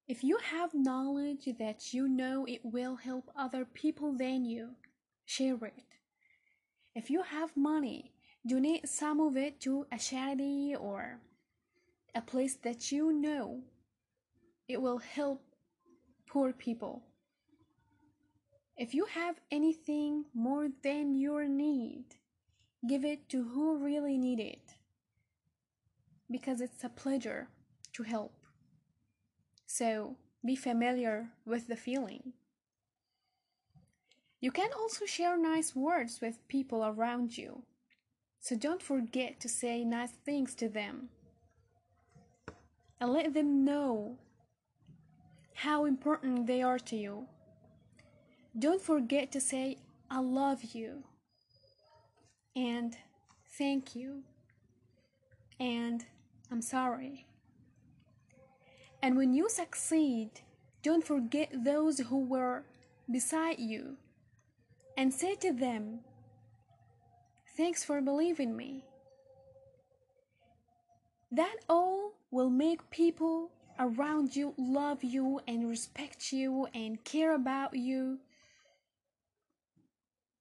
If 0.09 0.23
you 0.23 0.39
have 0.39 0.75
knowledge 0.75 1.49
that 1.59 1.95
you 1.95 2.09
know 2.09 2.45
it 2.47 2.61
will 2.65 2.97
help 2.97 3.31
other 3.37 3.65
people 3.65 4.13
than 4.13 4.45
you, 4.45 4.71
share 5.25 5.65
it. 5.65 5.85
If 6.95 7.11
you 7.11 7.23
have 7.23 7.57
money, 7.57 8.13
donate 8.47 8.89
some 8.89 9.21
of 9.21 9.37
it 9.37 9.61
to 9.61 9.87
a 9.91 9.99
charity 9.99 10.75
or 10.79 11.21
a 12.15 12.21
place 12.21 12.57
that 12.63 12.93
you 12.93 13.13
know 13.13 13.63
it 14.69 14.81
will 14.81 14.99
help 14.99 15.43
poor 16.29 16.53
people. 16.53 17.03
If 18.77 18.95
you 18.95 19.05
have 19.07 19.37
anything 19.51 20.25
more 20.35 20.69
than 20.83 21.15
your 21.15 21.47
need, 21.47 22.05
give 22.89 23.05
it 23.05 23.29
to 23.29 23.45
who 23.45 23.77
really 23.77 24.17
need 24.17 24.41
it. 24.41 24.77
Because 26.31 26.61
it's 26.61 26.83
a 26.83 26.89
pleasure 26.89 27.49
to 27.93 28.03
help. 28.03 28.33
So 29.67 30.17
be 30.45 30.57
familiar 30.57 31.29
with 31.45 31.69
the 31.69 31.77
feeling. 31.77 32.33
You 34.41 34.51
can 34.51 34.71
also 34.77 35.07
share 35.07 35.39
nice 35.39 35.77
words 35.77 36.21
with 36.21 36.49
people 36.49 36.85
around 36.85 37.39
you. 37.39 37.63
So 38.41 38.57
don't 38.57 38.83
forget 38.83 39.39
to 39.41 39.49
say 39.49 39.85
nice 39.85 40.11
things 40.11 40.57
to 40.57 40.69
them. 40.69 41.11
And 43.01 43.13
let 43.13 43.35
them 43.35 43.65
know 43.65 44.19
how 45.55 45.85
important 45.85 46.47
they 46.47 46.63
are 46.63 46.79
to 46.79 46.97
you. 46.97 47.27
Don't 48.59 48.81
forget 48.81 49.33
to 49.33 49.41
say, 49.41 49.79
I 50.11 50.21
love 50.21 50.75
you, 50.75 51.05
and 52.55 52.97
thank 53.57 53.97
you, 53.97 54.23
and 55.59 56.05
I'm 56.51 56.61
sorry. 56.61 57.27
And 59.03 59.17
when 59.17 59.33
you 59.33 59.49
succeed, 59.49 60.43
don't 60.83 61.07
forget 61.07 61.51
those 61.65 61.99
who 61.99 62.25
were 62.25 62.65
beside 63.11 63.59
you 63.59 63.97
and 64.97 65.13
say 65.13 65.35
to 65.37 65.53
them, 65.53 66.01
Thanks 67.57 67.85
for 67.85 68.01
believing 68.01 68.57
me. 68.57 68.85
That 71.31 71.57
all 71.69 72.15
will 72.31 72.49
make 72.49 72.91
people 72.91 73.51
around 73.79 74.37
you 74.37 74.55
love 74.57 75.03
you 75.03 75.41
and 75.47 75.69
respect 75.69 76.33
you 76.33 76.67
and 76.75 77.03
care 77.05 77.35
about 77.35 77.77
you. 77.77 78.19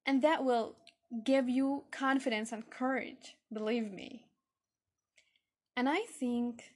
And 0.06 0.22
that 0.22 0.44
will 0.44 0.76
give 1.24 1.50
you 1.50 1.84
confidence 1.92 2.52
and 2.52 2.70
courage, 2.70 3.36
believe 3.52 3.92
me. 3.92 4.26
And 5.76 5.88
I 5.88 6.02
think 6.02 6.76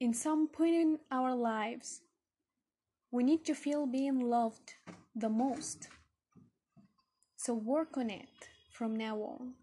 in 0.00 0.12
some 0.12 0.48
point 0.48 0.74
in 0.74 0.98
our 1.10 1.34
lives, 1.34 2.02
we 3.10 3.22
need 3.22 3.44
to 3.46 3.54
feel 3.54 3.86
being 3.86 4.20
loved 4.20 4.74
the 5.14 5.28
most. 5.28 5.88
So 7.36 7.54
work 7.54 7.96
on 7.96 8.10
it 8.10 8.48
from 8.72 8.96
now 8.96 9.18
on. 9.18 9.54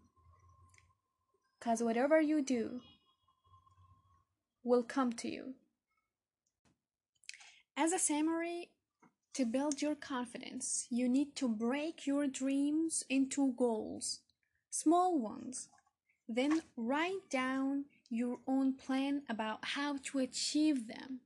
Because 1.58 1.82
whatever 1.82 2.20
you 2.20 2.42
do 2.42 2.80
will 4.64 4.82
come 4.82 5.12
to 5.12 5.28
you. 5.28 5.54
As 7.76 7.92
a 7.92 7.98
summary, 7.98 8.68
to 9.34 9.46
build 9.46 9.80
your 9.80 9.94
confidence, 9.94 10.86
you 10.90 11.08
need 11.08 11.34
to 11.36 11.48
break 11.48 12.06
your 12.06 12.26
dreams 12.26 13.02
into 13.08 13.52
goals, 13.52 14.20
small 14.70 15.18
ones. 15.18 15.68
Then 16.28 16.62
write 16.76 17.30
down 17.30 17.86
your 18.10 18.38
own 18.46 18.74
plan 18.74 19.22
about 19.28 19.60
how 19.62 19.96
to 20.04 20.18
achieve 20.18 20.86
them. 20.86 21.20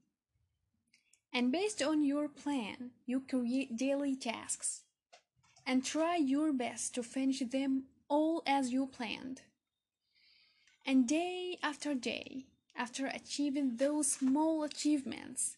And 1.32 1.50
based 1.50 1.82
on 1.82 2.04
your 2.04 2.28
plan, 2.28 2.90
you 3.06 3.20
create 3.20 3.76
daily 3.76 4.14
tasks 4.14 4.82
and 5.66 5.84
try 5.84 6.16
your 6.16 6.52
best 6.52 6.94
to 6.94 7.02
finish 7.02 7.40
them 7.40 7.84
all 8.08 8.44
as 8.46 8.72
you 8.72 8.86
planned. 8.86 9.42
And 10.86 11.08
day 11.08 11.58
after 11.60 11.92
day, 11.92 12.44
after 12.76 13.06
achieving 13.06 13.78
those 13.78 14.12
small 14.12 14.62
achievements, 14.62 15.56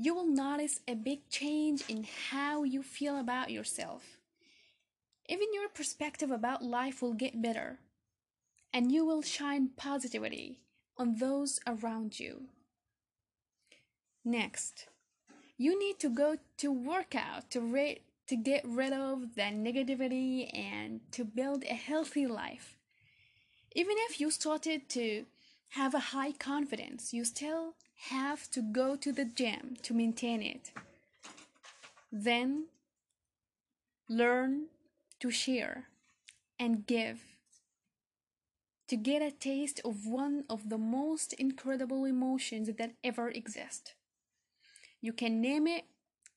you 0.00 0.14
will 0.14 0.26
notice 0.26 0.80
a 0.88 0.94
big 0.94 1.28
change 1.28 1.82
in 1.86 2.06
how 2.30 2.62
you 2.62 2.82
feel 2.82 3.20
about 3.20 3.50
yourself. 3.50 4.16
Even 5.28 5.52
your 5.52 5.68
perspective 5.68 6.30
about 6.30 6.64
life 6.64 7.02
will 7.02 7.12
get 7.12 7.42
better, 7.42 7.80
and 8.72 8.90
you 8.90 9.04
will 9.04 9.20
shine 9.20 9.68
positivity 9.76 10.62
on 10.96 11.16
those 11.16 11.60
around 11.66 12.18
you. 12.18 12.44
Next, 14.24 14.86
you 15.58 15.78
need 15.78 15.98
to 15.98 16.08
go 16.08 16.38
to 16.56 16.72
workout 16.72 17.50
to, 17.50 17.60
re- 17.60 18.00
to 18.26 18.36
get 18.36 18.64
rid 18.66 18.94
of 18.94 19.34
the 19.34 19.42
negativity 19.42 20.48
and 20.56 21.00
to 21.12 21.24
build 21.26 21.62
a 21.64 21.74
healthy 21.74 22.26
life. 22.26 22.78
Even 23.76 23.96
if 24.08 24.18
you 24.18 24.30
started 24.30 24.88
to 24.88 25.26
have 25.70 25.94
a 25.94 26.10
high 26.14 26.32
confidence, 26.32 27.12
you 27.12 27.26
still 27.26 27.74
have 28.08 28.50
to 28.50 28.62
go 28.62 28.96
to 28.96 29.12
the 29.12 29.24
gym 29.24 29.76
to 29.82 29.94
maintain 29.94 30.42
it. 30.42 30.72
Then 32.10 32.66
learn 34.08 34.66
to 35.20 35.30
share 35.30 35.88
and 36.58 36.86
give 36.86 37.20
to 38.88 38.96
get 38.96 39.22
a 39.22 39.30
taste 39.30 39.80
of 39.84 40.06
one 40.06 40.44
of 40.50 40.68
the 40.68 40.78
most 40.78 41.32
incredible 41.34 42.04
emotions 42.04 42.68
that 42.76 42.92
ever 43.04 43.28
exist. 43.28 43.94
You 45.00 45.12
can 45.12 45.40
name 45.40 45.68
it 45.68 45.84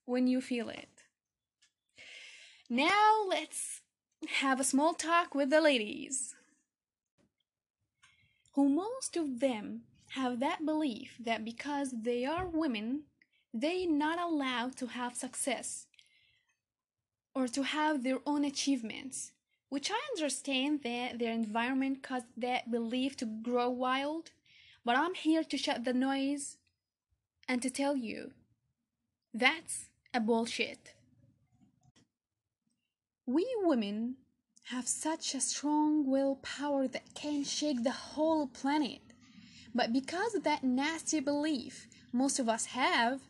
when 0.06 0.28
you 0.28 0.40
feel 0.40 0.70
it. 0.70 0.90
Now 2.70 3.24
let's 3.28 3.82
have 4.40 4.60
a 4.60 4.64
small 4.64 4.94
talk 4.94 5.34
with 5.34 5.50
the 5.50 5.62
ladies. 5.62 6.36
Who 8.54 8.70
most 8.70 9.18
of 9.18 9.40
them 9.40 9.82
have 10.16 10.40
that 10.40 10.66
belief 10.66 11.16
that 11.20 11.46
because 11.46 11.94
they 12.04 12.26
are 12.26 12.46
women, 12.48 13.04
they 13.54 13.86
not 13.86 14.20
allowed 14.20 14.76
to 14.78 14.88
have 14.88 15.16
success 15.16 15.88
or 17.36 17.48
to 17.48 17.64
have 17.64 18.04
their 18.04 18.20
own 18.26 18.44
achievements 18.44 19.32
which 19.74 19.90
I 19.90 20.00
understand 20.16 20.82
that 20.84 21.18
their 21.18 21.32
environment 21.32 22.04
caused 22.04 22.28
that 22.38 22.70
belief 22.70 23.18
to 23.18 23.26
grow 23.26 23.72
wild, 23.72 24.30
but 24.86 24.96
I'm 24.96 25.16
here 25.16 25.44
to 25.44 25.58
shut 25.58 25.84
the 25.84 25.94
noise 25.94 26.58
and 27.50 27.60
to 27.64 27.72
tell 27.72 27.96
you 27.96 28.34
that's 29.34 29.90
a 30.14 30.20
bullshit. 30.20 30.94
We 33.26 33.48
women 33.64 34.18
have 34.66 34.88
such 34.88 35.34
a 35.34 35.42
strong 35.42 36.06
willpower 36.06 36.88
that 36.90 37.16
can 37.16 37.44
shake 37.44 37.84
the 37.84 38.14
whole 38.14 38.46
planet. 38.46 39.13
But 39.74 39.92
because 39.92 40.36
of 40.36 40.44
that 40.44 40.64
nasty 40.64 41.20
belief 41.20 41.88
most 42.12 42.40
of 42.40 42.48
us 42.48 42.68
have, 42.68 43.22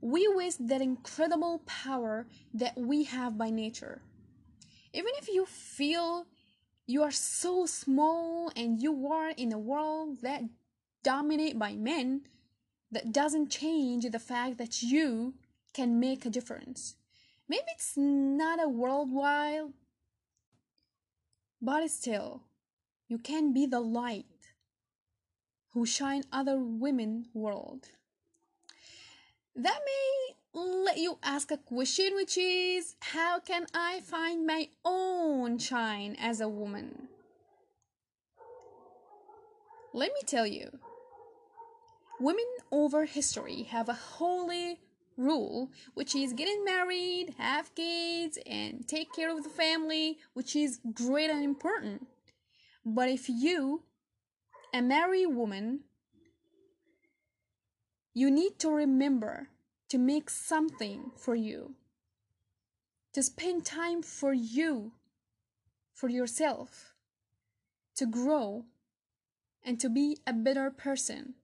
we 0.00 0.26
waste 0.28 0.66
that 0.68 0.80
incredible 0.80 1.62
power 1.66 2.26
that 2.54 2.76
we 2.76 3.04
have 3.04 3.38
by 3.38 3.50
nature. 3.50 4.02
Even 4.92 5.12
if 5.18 5.28
you 5.28 5.46
feel 5.46 6.26
you 6.86 7.02
are 7.02 7.12
so 7.12 7.66
small 7.66 8.50
and 8.56 8.82
you 8.82 9.06
are 9.12 9.30
in 9.30 9.52
a 9.52 9.58
world 9.58 10.22
that 10.22 10.42
dominated 11.04 11.58
by 11.58 11.74
men 11.74 12.22
that 12.90 13.12
doesn't 13.12 13.50
change 13.50 14.04
the 14.10 14.18
fact 14.18 14.58
that 14.58 14.82
you 14.82 15.34
can 15.72 16.00
make 16.00 16.26
a 16.26 16.30
difference. 16.30 16.96
Maybe 17.48 17.62
it's 17.68 17.96
not 17.96 18.62
a 18.62 18.68
worldwide 18.68 19.72
but 21.62 21.88
still 21.90 22.42
you 23.08 23.18
can 23.18 23.52
be 23.52 23.66
the 23.66 23.80
light 23.80 24.24
who 25.72 25.86
shine 25.86 26.24
other 26.32 26.58
women 26.58 27.26
world 27.32 27.88
that 29.56 29.80
may 29.84 30.34
let 30.52 30.98
you 30.98 31.18
ask 31.22 31.50
a 31.50 31.56
question, 31.56 32.14
which 32.14 32.36
is 32.38 32.96
How 33.00 33.40
can 33.40 33.66
I 33.74 34.00
find 34.00 34.46
my 34.46 34.68
own 34.84 35.58
shine 35.58 36.16
as 36.18 36.40
a 36.40 36.48
woman? 36.48 37.08
Let 39.92 40.12
me 40.12 40.20
tell 40.24 40.46
you, 40.46 40.78
women 42.20 42.44
over 42.70 43.04
history 43.04 43.64
have 43.64 43.88
a 43.88 43.94
holy 43.94 44.78
rule, 45.16 45.70
which 45.94 46.14
is 46.14 46.32
getting 46.32 46.64
married, 46.64 47.34
have 47.38 47.74
kids, 47.74 48.38
and 48.46 48.86
take 48.86 49.12
care 49.12 49.36
of 49.36 49.42
the 49.42 49.50
family, 49.50 50.18
which 50.32 50.54
is 50.54 50.80
great 50.94 51.28
and 51.28 51.44
important. 51.44 52.06
But 52.86 53.08
if 53.08 53.28
you, 53.28 53.82
a 54.72 54.82
married 54.82 55.28
woman, 55.28 55.80
you 58.14 58.30
need 58.30 58.58
to 58.58 58.70
remember 58.70 59.48
to 59.88 59.98
make 59.98 60.30
something 60.30 61.10
for 61.16 61.34
you, 61.34 61.74
to 63.12 63.22
spend 63.22 63.64
time 63.64 64.02
for 64.02 64.32
you, 64.32 64.92
for 65.94 66.08
yourself, 66.08 66.94
to 67.96 68.06
grow, 68.06 68.64
and 69.64 69.78
to 69.80 69.88
be 69.88 70.18
a 70.26 70.32
better 70.32 70.70
person. 70.70 71.34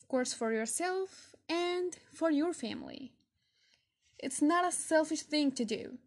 Of 0.00 0.08
course, 0.08 0.32
for 0.32 0.52
yourself 0.52 1.34
and 1.48 1.96
for 2.12 2.30
your 2.30 2.52
family. 2.52 3.12
It's 4.18 4.40
not 4.40 4.66
a 4.66 4.72
selfish 4.72 5.22
thing 5.22 5.52
to 5.52 5.64
do. 5.64 5.98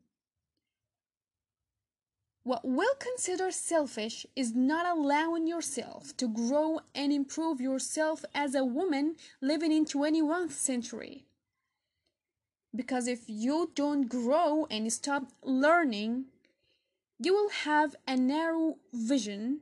What 2.43 2.62
we'll 2.65 2.95
consider 2.95 3.51
selfish 3.51 4.25
is 4.36 4.56
not 4.56 4.88
allowing 4.88 5.45
yourself 5.45 6.17
to 6.17 6.27
grow 6.27 6.80
and 6.95 7.13
improve 7.13 7.62
yourself 7.62 8.25
as 8.34 8.56
a 8.56 8.65
woman 8.65 9.15
living 9.41 9.71
in 9.71 9.86
21st 9.86 10.51
century. 10.51 11.25
Because 12.75 13.08
if 13.08 13.25
you 13.27 13.71
don't 13.75 14.10
grow 14.10 14.65
and 14.71 14.91
stop 14.91 15.27
learning, 15.43 16.25
you 17.19 17.34
will 17.34 17.49
have 17.49 17.95
a 18.08 18.15
narrow 18.15 18.77
vision 18.91 19.62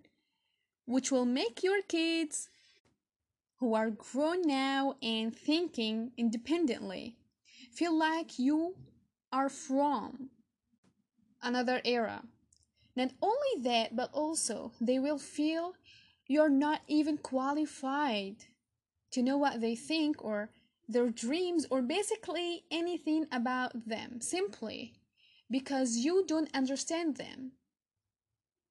which 0.86 1.12
will 1.12 1.26
make 1.26 1.62
your 1.62 1.82
kids 1.82 2.50
who 3.58 3.74
are 3.74 3.90
grown 3.90 4.44
now 4.44 4.96
and 5.02 5.36
thinking 5.36 6.12
independently 6.18 7.18
feel 7.74 7.94
like 7.94 8.40
you 8.40 8.76
are 9.34 9.50
from 9.50 10.30
another 11.44 11.82
era 11.84 12.24
not 12.96 13.12
only 13.22 13.62
that, 13.64 13.96
but 13.96 14.10
also 14.14 14.72
they 14.82 15.00
will 15.00 15.18
feel 15.18 15.74
you're 16.28 16.50
not 16.50 16.82
even 16.88 17.18
qualified 17.18 18.36
to 19.12 19.22
know 19.22 19.38
what 19.38 19.62
they 19.62 19.76
think 19.76 20.24
or 20.24 20.50
their 20.88 21.10
dreams 21.10 21.66
or 21.70 21.82
basically 21.82 22.64
anything 22.72 23.26
about 23.32 23.88
them 23.88 24.22
simply 24.22 24.94
because 25.50 25.98
you 25.98 26.24
don't 26.28 26.56
understand 26.56 27.18
them. 27.18 27.52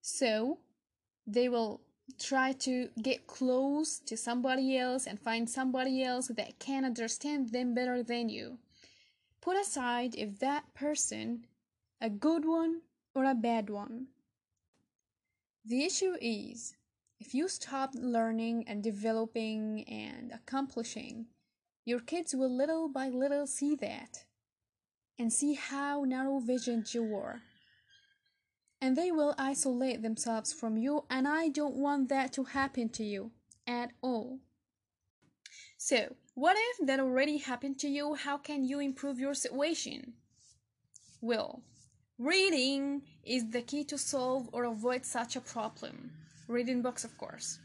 So 0.01 0.59
they 1.27 1.49
will 1.49 1.81
try 2.19 2.53
to 2.53 2.89
get 3.01 3.27
close 3.27 3.99
to 3.99 4.17
somebody 4.17 4.77
else 4.77 5.05
and 5.05 5.19
find 5.19 5.49
somebody 5.49 6.03
else 6.03 6.27
that 6.27 6.59
can 6.59 6.83
understand 6.83 7.49
them 7.49 7.73
better 7.73 8.01
than 8.01 8.29
you. 8.29 8.57
Put 9.41 9.57
aside 9.57 10.15
if 10.15 10.39
that 10.39 10.73
person 10.73 11.45
a 12.01 12.09
good 12.09 12.45
one 12.45 12.81
or 13.13 13.25
a 13.25 13.35
bad 13.35 13.69
one. 13.69 14.07
The 15.65 15.83
issue 15.83 16.15
is 16.21 16.75
if 17.19 17.33
you 17.33 17.47
stop 17.47 17.91
learning 17.93 18.65
and 18.67 18.81
developing 18.81 19.83
and 19.87 20.31
accomplishing, 20.31 21.27
your 21.85 21.99
kids 21.99 22.33
will 22.33 22.55
little 22.55 22.87
by 22.87 23.09
little 23.09 23.45
see 23.45 23.75
that 23.75 24.25
and 25.17 25.33
see 25.33 25.53
how 25.53 26.03
narrow 26.05 26.39
visioned 26.39 26.93
you 26.93 27.15
are. 27.15 27.41
And 28.81 28.95
they 28.95 29.11
will 29.11 29.35
isolate 29.37 30.01
themselves 30.01 30.53
from 30.53 30.77
you, 30.77 31.03
and 31.09 31.27
I 31.27 31.49
don't 31.49 31.75
want 31.75 32.07
that 32.07 32.31
to 32.33 32.45
happen 32.45 32.87
to 32.89 33.03
you 33.03 33.31
at 33.67 33.91
all. 34.01 34.39
So, 35.77 36.15
what 36.35 36.55
if 36.57 36.87
that 36.87 37.01
already 37.01 37.37
happened 37.37 37.79
to 37.79 37.89
you? 37.89 38.15
How 38.15 38.37
can 38.37 38.63
you 38.63 38.79
improve 38.79 39.19
your 39.19 39.33
situation? 39.33 40.13
Well, 41.21 41.63
Reading 42.19 43.03
is 43.23 43.49
the 43.51 43.61
key 43.61 43.85
to 43.85 43.97
solve 43.97 44.49
or 44.51 44.65
avoid 44.65 45.05
such 45.05 45.37
a 45.37 45.41
problem. 45.41 46.11
Reading 46.49 46.81
books, 46.81 47.05
of 47.05 47.17
course, 47.17 47.59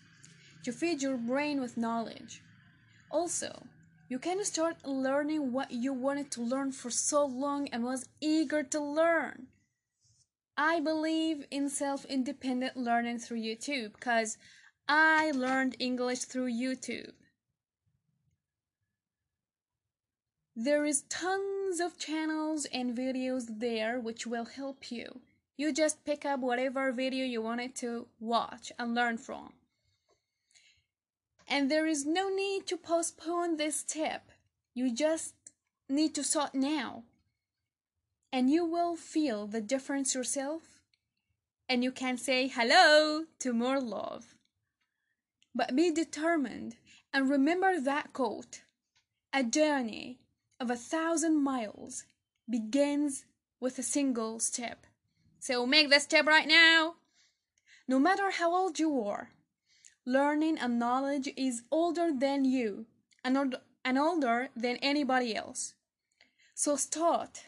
to 0.62 0.70
feed 0.70 1.02
your 1.02 1.16
brain 1.16 1.60
with 1.60 1.76
knowledge. 1.76 2.40
Also, 3.10 3.66
you 4.08 4.20
can 4.20 4.44
start 4.44 4.86
learning 4.86 5.50
what 5.50 5.72
you 5.72 5.92
wanted 5.92 6.30
to 6.30 6.40
learn 6.40 6.70
for 6.70 6.88
so 6.88 7.26
long 7.26 7.66
and 7.70 7.82
was 7.82 8.08
eager 8.20 8.62
to 8.62 8.78
learn. 8.80 9.48
I 10.56 10.78
believe 10.78 11.44
in 11.50 11.68
self 11.68 12.04
independent 12.04 12.76
learning 12.76 13.18
through 13.18 13.40
YouTube 13.40 13.94
because 13.94 14.38
I 14.86 15.32
learned 15.32 15.74
English 15.80 16.26
through 16.26 16.52
YouTube. 16.52 17.10
There 20.54 20.84
is 20.84 21.02
tons 21.08 21.53
of 21.80 21.98
channels 21.98 22.66
and 22.66 22.96
videos 22.96 23.46
there 23.60 24.00
which 24.00 24.26
will 24.26 24.44
help 24.44 24.90
you. 24.90 25.20
You 25.56 25.72
just 25.72 26.04
pick 26.04 26.24
up 26.24 26.40
whatever 26.40 26.90
video 26.92 27.24
you 27.24 27.40
wanted 27.42 27.74
to 27.76 28.06
watch 28.18 28.72
and 28.78 28.94
learn 28.94 29.18
from. 29.18 29.52
And 31.46 31.70
there 31.70 31.86
is 31.86 32.04
no 32.04 32.28
need 32.28 32.66
to 32.68 32.76
postpone 32.76 33.56
this 33.56 33.80
step. 33.80 34.30
You 34.74 34.92
just 34.94 35.34
need 35.88 36.14
to 36.14 36.24
start 36.24 36.54
now. 36.54 37.04
And 38.32 38.50
you 38.50 38.64
will 38.64 38.96
feel 38.96 39.46
the 39.46 39.60
difference 39.60 40.14
yourself. 40.14 40.62
And 41.68 41.84
you 41.84 41.92
can 41.92 42.16
say 42.18 42.48
hello 42.48 43.24
to 43.38 43.52
more 43.52 43.80
love. 43.80 44.34
But 45.54 45.76
be 45.76 45.92
determined 45.92 46.76
and 47.12 47.30
remember 47.30 47.80
that 47.80 48.12
quote 48.12 48.62
a 49.32 49.44
journey 49.44 50.18
of 50.64 50.70
a 50.70 50.76
thousand 50.76 51.44
miles 51.44 52.04
begins 52.48 53.26
with 53.60 53.78
a 53.78 53.82
single 53.82 54.40
step. 54.40 54.86
So 55.38 55.66
make 55.66 55.90
the 55.90 56.00
step 56.00 56.26
right 56.26 56.48
now. 56.48 56.94
No 57.86 57.98
matter 57.98 58.30
how 58.30 58.54
old 58.54 58.78
you 58.78 58.98
are, 59.02 59.28
learning 60.06 60.56
and 60.58 60.78
knowledge 60.78 61.28
is 61.36 61.64
older 61.70 62.08
than 62.18 62.46
you 62.46 62.86
and, 63.22 63.56
and 63.84 63.98
older 63.98 64.48
than 64.56 64.78
anybody 64.78 65.36
else. 65.36 65.74
So 66.54 66.76
start 66.76 67.44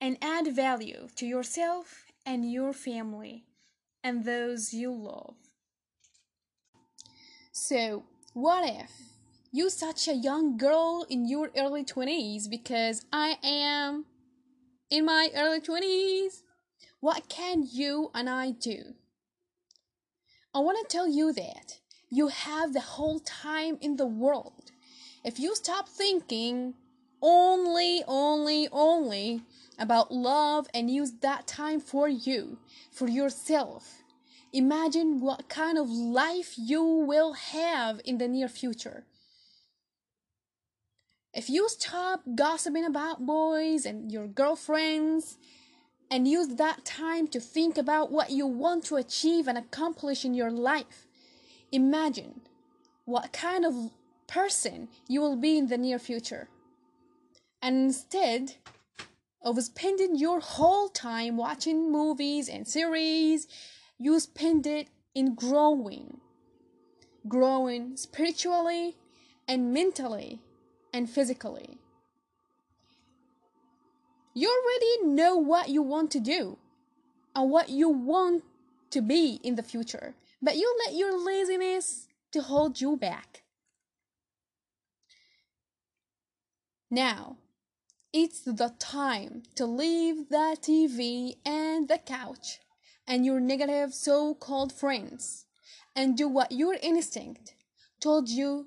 and 0.00 0.18
add 0.22 0.46
value 0.54 1.08
to 1.16 1.26
yourself 1.26 2.12
and 2.24 2.48
your 2.48 2.72
family 2.72 3.42
and 4.04 4.24
those 4.24 4.72
you 4.72 4.92
love. 4.92 5.34
So, 7.50 8.04
what 8.34 8.64
if 8.64 9.17
you 9.50 9.70
such 9.70 10.08
a 10.08 10.14
young 10.14 10.58
girl 10.58 11.06
in 11.08 11.26
your 11.26 11.50
early 11.56 11.84
20s 11.84 12.50
because 12.50 13.04
I 13.12 13.36
am 13.42 14.04
in 14.90 15.06
my 15.06 15.30
early 15.34 15.60
20s? 15.60 16.42
What 17.00 17.28
can 17.28 17.64
you 17.70 18.10
and 18.14 18.28
I 18.28 18.50
do? 18.50 18.94
I 20.54 20.58
want 20.58 20.78
to 20.80 20.92
tell 20.92 21.08
you 21.08 21.32
that 21.32 21.78
you 22.10 22.28
have 22.28 22.72
the 22.72 22.80
whole 22.80 23.20
time 23.20 23.78
in 23.80 23.96
the 23.96 24.06
world. 24.06 24.70
If 25.24 25.38
you 25.38 25.54
stop 25.54 25.88
thinking 25.88 26.74
only, 27.22 28.02
only, 28.06 28.68
only 28.70 29.42
about 29.78 30.12
love 30.12 30.66
and 30.74 30.90
use 30.90 31.12
that 31.20 31.46
time 31.46 31.80
for 31.80 32.08
you, 32.08 32.58
for 32.92 33.08
yourself, 33.08 34.02
imagine 34.52 35.20
what 35.20 35.48
kind 35.48 35.78
of 35.78 35.88
life 35.88 36.54
you 36.56 36.82
will 36.82 37.32
have 37.32 38.00
in 38.04 38.18
the 38.18 38.28
near 38.28 38.48
future. 38.48 39.04
If 41.34 41.50
you 41.50 41.68
stop 41.68 42.22
gossiping 42.34 42.84
about 42.84 43.26
boys 43.26 43.84
and 43.84 44.10
your 44.10 44.26
girlfriends 44.26 45.36
and 46.10 46.26
use 46.26 46.48
that 46.56 46.86
time 46.86 47.28
to 47.28 47.40
think 47.40 47.76
about 47.76 48.10
what 48.10 48.30
you 48.30 48.46
want 48.46 48.84
to 48.86 48.96
achieve 48.96 49.46
and 49.46 49.58
accomplish 49.58 50.24
in 50.24 50.32
your 50.32 50.50
life, 50.50 51.06
imagine 51.70 52.40
what 53.04 53.32
kind 53.32 53.66
of 53.66 53.90
person 54.26 54.88
you 55.06 55.20
will 55.20 55.36
be 55.36 55.58
in 55.58 55.66
the 55.66 55.76
near 55.76 55.98
future. 55.98 56.48
And 57.60 57.76
instead 57.76 58.54
of 59.42 59.62
spending 59.62 60.16
your 60.16 60.40
whole 60.40 60.88
time 60.88 61.36
watching 61.36 61.92
movies 61.92 62.48
and 62.48 62.66
series, 62.66 63.46
you 63.98 64.18
spend 64.18 64.66
it 64.66 64.88
in 65.14 65.34
growing. 65.34 66.20
Growing 67.26 67.96
spiritually 67.98 68.96
and 69.46 69.74
mentally 69.74 70.40
and 70.98 71.08
physically. 71.08 71.78
You 74.34 74.48
already 74.50 75.14
know 75.14 75.36
what 75.36 75.68
you 75.68 75.80
want 75.80 76.10
to 76.10 76.20
do 76.20 76.58
and 77.36 77.50
what 77.50 77.68
you 77.68 77.88
want 77.88 78.42
to 78.90 79.00
be 79.00 79.38
in 79.44 79.54
the 79.54 79.62
future, 79.62 80.16
but 80.42 80.56
you 80.56 80.76
let 80.84 80.96
your 80.96 81.16
laziness 81.16 82.08
to 82.32 82.42
hold 82.42 82.80
you 82.80 82.96
back. 82.96 83.44
Now, 86.90 87.36
it's 88.12 88.40
the 88.40 88.74
time 88.80 89.44
to 89.54 89.66
leave 89.66 90.30
the 90.30 90.56
TV 90.60 91.36
and 91.46 91.86
the 91.86 91.98
couch 91.98 92.58
and 93.06 93.24
your 93.24 93.38
negative 93.38 93.94
so 93.94 94.34
called 94.34 94.72
friends 94.72 95.46
and 95.94 96.16
do 96.16 96.26
what 96.26 96.50
your 96.50 96.74
instinct 96.82 97.54
told 98.00 98.28
you 98.28 98.66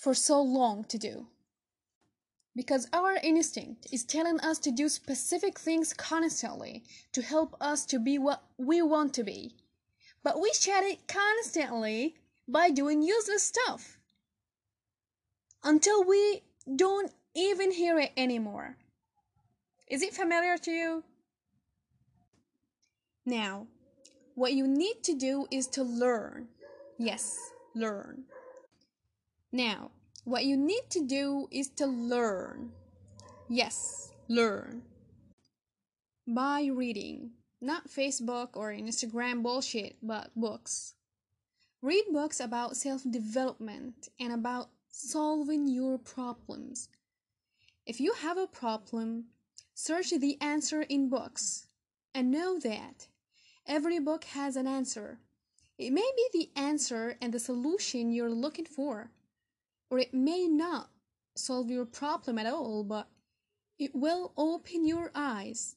for 0.00 0.14
so 0.14 0.40
long 0.40 0.82
to 0.84 0.98
do. 0.98 1.26
Because 2.56 2.88
our 2.92 3.16
instinct 3.22 3.86
is 3.92 4.02
telling 4.02 4.40
us 4.40 4.58
to 4.60 4.70
do 4.70 4.88
specific 4.88 5.58
things 5.58 5.92
constantly 5.92 6.82
to 7.12 7.22
help 7.22 7.54
us 7.60 7.84
to 7.86 7.98
be 7.98 8.18
what 8.18 8.42
we 8.56 8.80
want 8.80 9.12
to 9.14 9.22
be. 9.22 9.54
But 10.24 10.40
we 10.40 10.52
shed 10.52 10.84
it 10.84 11.06
constantly 11.06 12.16
by 12.48 12.70
doing 12.70 13.02
useless 13.02 13.42
stuff 13.42 13.98
until 15.62 16.02
we 16.02 16.42
don't 16.76 17.12
even 17.34 17.70
hear 17.70 17.98
it 17.98 18.12
anymore. 18.16 18.76
Is 19.88 20.02
it 20.02 20.14
familiar 20.14 20.56
to 20.58 20.70
you? 20.70 21.04
Now, 23.26 23.66
what 24.34 24.54
you 24.54 24.66
need 24.66 25.02
to 25.04 25.14
do 25.14 25.46
is 25.50 25.66
to 25.68 25.82
learn. 25.82 26.48
Yes, 26.98 27.38
learn. 27.74 28.24
Now, 29.52 29.90
what 30.24 30.44
you 30.44 30.56
need 30.56 30.90
to 30.90 31.04
do 31.04 31.48
is 31.50 31.68
to 31.70 31.86
learn. 31.86 32.70
Yes, 33.48 34.12
learn. 34.28 34.82
By 36.26 36.66
reading, 36.72 37.32
not 37.60 37.88
Facebook 37.88 38.50
or 38.54 38.70
Instagram 38.70 39.42
bullshit, 39.42 39.96
but 40.00 40.30
books. 40.36 40.94
Read 41.82 42.04
books 42.12 42.38
about 42.38 42.76
self 42.76 43.02
development 43.10 44.08
and 44.20 44.32
about 44.32 44.68
solving 44.88 45.66
your 45.66 45.98
problems. 45.98 46.88
If 47.84 47.98
you 47.98 48.12
have 48.12 48.38
a 48.38 48.46
problem, 48.46 49.24
search 49.74 50.10
the 50.10 50.40
answer 50.40 50.82
in 50.82 51.08
books 51.08 51.66
and 52.14 52.30
know 52.30 52.60
that 52.60 53.08
every 53.66 53.98
book 53.98 54.24
has 54.24 54.54
an 54.54 54.68
answer. 54.68 55.18
It 55.76 55.92
may 55.92 56.08
be 56.14 56.28
the 56.32 56.60
answer 56.60 57.16
and 57.20 57.34
the 57.34 57.40
solution 57.40 58.12
you're 58.12 58.30
looking 58.30 58.66
for 58.66 59.10
or 59.90 59.98
it 59.98 60.14
may 60.14 60.46
not 60.46 60.90
solve 61.36 61.70
your 61.70 61.84
problem 61.84 62.38
at 62.38 62.46
all, 62.46 62.84
but 62.84 63.08
it 63.78 63.94
will 63.94 64.32
open 64.36 64.86
your 64.86 65.10
eyes 65.14 65.76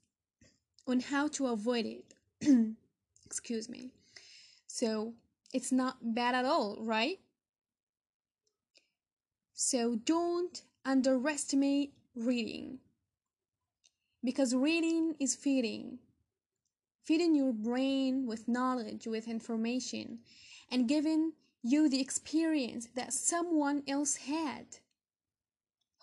on 0.87 0.99
how 0.99 1.27
to 1.29 1.47
avoid 1.47 1.85
it. 1.85 2.13
Excuse 3.25 3.69
me. 3.69 3.91
So 4.67 5.13
it's 5.53 5.71
not 5.71 5.97
bad 6.01 6.35
at 6.35 6.45
all, 6.45 6.77
right? 6.81 7.19
So 9.53 9.95
don't 9.95 10.61
underestimate 10.85 11.93
reading 12.15 12.79
because 14.23 14.53
reading 14.53 15.15
is 15.19 15.35
feeding 15.35 15.99
feeding 17.03 17.35
your 17.35 17.51
brain 17.51 18.25
with 18.25 18.47
knowledge 18.47 19.07
with 19.07 19.27
information 19.27 20.19
and 20.71 20.87
giving 20.87 21.33
you 21.63 21.87
the 21.89 22.01
experience 22.01 22.89
that 22.95 23.13
someone 23.13 23.83
else 23.87 24.17
had 24.17 24.65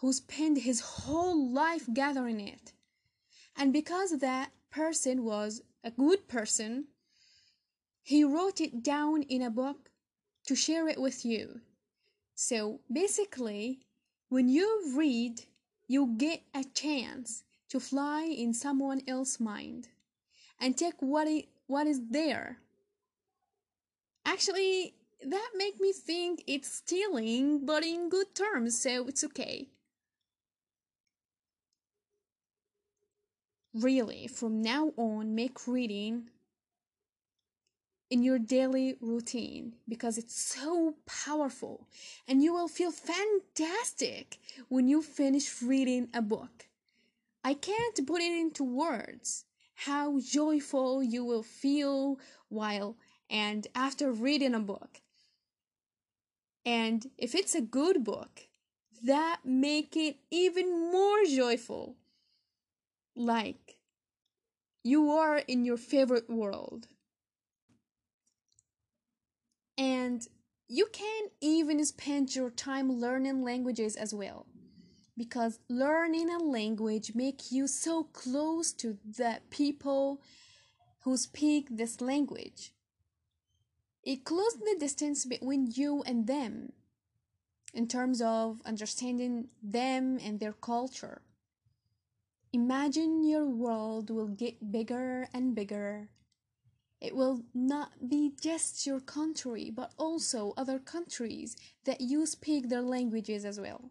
who 0.01 0.13
spent 0.13 0.59
his 0.59 0.81
whole 0.81 1.53
life 1.53 1.87
gathering 1.93 2.41
it. 2.41 2.73
And 3.57 3.73
because 3.73 4.19
that 4.19 4.51
person 4.71 5.25
was 5.25 5.61
a 5.85 5.91
good 5.91 6.27
person, 6.27 6.87
he 8.03 8.25
wrote 8.25 8.61
it 8.61 8.83
down 8.83 9.23
in 9.25 9.43
a 9.43 9.51
book 9.51 9.91
to 10.47 10.57
share 10.57 10.89
it 10.89 10.99
with 10.99 11.25
you. 11.25 11.61
So 12.35 12.81
basically, 12.91 13.81
when 14.31 14.49
you 14.49 14.95
read, 14.97 15.43
you 15.87 16.15
get 16.17 16.41
a 16.55 16.65
chance 16.65 17.45
to 17.69 17.79
fly 17.79 18.23
in 18.25 18.55
someone 18.55 19.03
else's 19.07 19.41
mind 19.41 19.89
and 20.59 20.77
take 20.77 20.95
what, 21.01 21.29
it, 21.29 21.49
what 21.67 21.87
is 21.87 22.01
there. 22.11 22.59
Actually, 24.25 24.95
that 25.27 25.51
make 25.55 25.81
me 25.81 25.93
think 25.93 26.43
it's 26.47 26.73
stealing, 26.73 27.65
but 27.65 27.85
in 27.85 28.09
good 28.09 28.35
terms, 28.35 28.81
so 28.81 29.07
it's 29.07 29.25
okay. 29.25 29.69
Really, 33.75 34.27
from 34.27 34.63
now 34.63 34.93
on, 34.97 35.35
make 35.35 35.67
reading 35.67 36.31
in 38.11 38.25
your 38.25 38.39
daily 38.39 38.97
routine 39.01 39.75
because 39.89 40.19
it's 40.19 40.35
so 40.35 40.97
powerful 41.07 41.87
and 42.27 42.43
you 42.43 42.53
will 42.53 42.67
feel 42.67 42.91
fantastic 42.91 44.39
when 44.69 44.89
you 44.89 45.01
finish 45.01 45.63
reading 45.63 46.09
a 46.13 46.21
book. 46.21 46.67
I 47.45 47.55
can't 47.55 48.07
put 48.07 48.21
it 48.21 48.33
into 48.33 48.65
words 48.65 49.45
how 49.75 50.19
joyful 50.21 51.03
you 51.03 51.25
will 51.25 51.45
feel 51.45 52.19
while 52.49 52.97
and 53.31 53.67
after 53.75 54.13
reading 54.13 54.55
a 54.55 54.61
book. 54.61 55.01
And 56.65 57.11
if 57.17 57.35
it's 57.35 57.55
a 57.55 57.61
good 57.61 58.05
book, 58.05 58.49
that 59.03 59.41
make 59.45 59.97
it 59.97 60.17
even 60.31 60.91
more 60.93 61.25
joyful. 61.25 61.97
Like 63.17 63.79
you 64.83 65.11
are 65.11 65.39
in 65.39 65.65
your 65.65 65.77
favorite 65.77 66.29
world. 66.29 66.87
And 69.77 70.27
you 70.69 70.87
can 70.93 71.25
even 71.41 71.85
spend 71.85 72.35
your 72.35 72.51
time 72.51 72.93
learning 72.93 73.43
languages 73.43 73.97
as 73.97 74.15
well. 74.15 74.47
Because 75.17 75.59
learning 75.69 76.31
a 76.31 76.39
language 76.39 77.13
make 77.15 77.51
you 77.51 77.67
so 77.67 78.05
close 78.05 78.73
to 78.75 78.97
the 79.05 79.41
people 79.51 80.23
who 81.01 81.17
speak 81.17 81.69
this 81.71 82.01
language. 82.01 82.73
It 84.03 84.25
closed 84.25 84.61
the 84.61 84.77
distance 84.79 85.27
between 85.27 85.69
you 85.73 86.03
and 86.03 86.27
them 86.27 86.73
in 87.75 87.87
terms 87.87 88.23
of 88.23 88.61
understanding 88.65 89.49
them 89.63 90.19
and 90.23 90.41
their 90.41 90.55
culture. 90.55 91.23
Imagine 92.53 93.23
your 93.23 93.47
world 93.47 94.11
will 94.11 94.27
get 94.27 94.73
bigger 94.73 95.29
and 95.33 95.55
bigger. 95.55 96.09
It 97.01 97.15
will 97.15 97.43
not 97.55 98.09
be 98.09 98.33
just 98.41 98.87
your 98.87 99.01
country, 99.01 99.71
but 99.71 99.93
also 99.97 100.53
other 100.57 100.79
countries 100.79 101.57
that 101.85 102.01
you 102.01 102.27
speak 102.27 102.69
their 102.69 102.83
languages 102.83 103.45
as 103.45 103.61
well. 103.61 103.91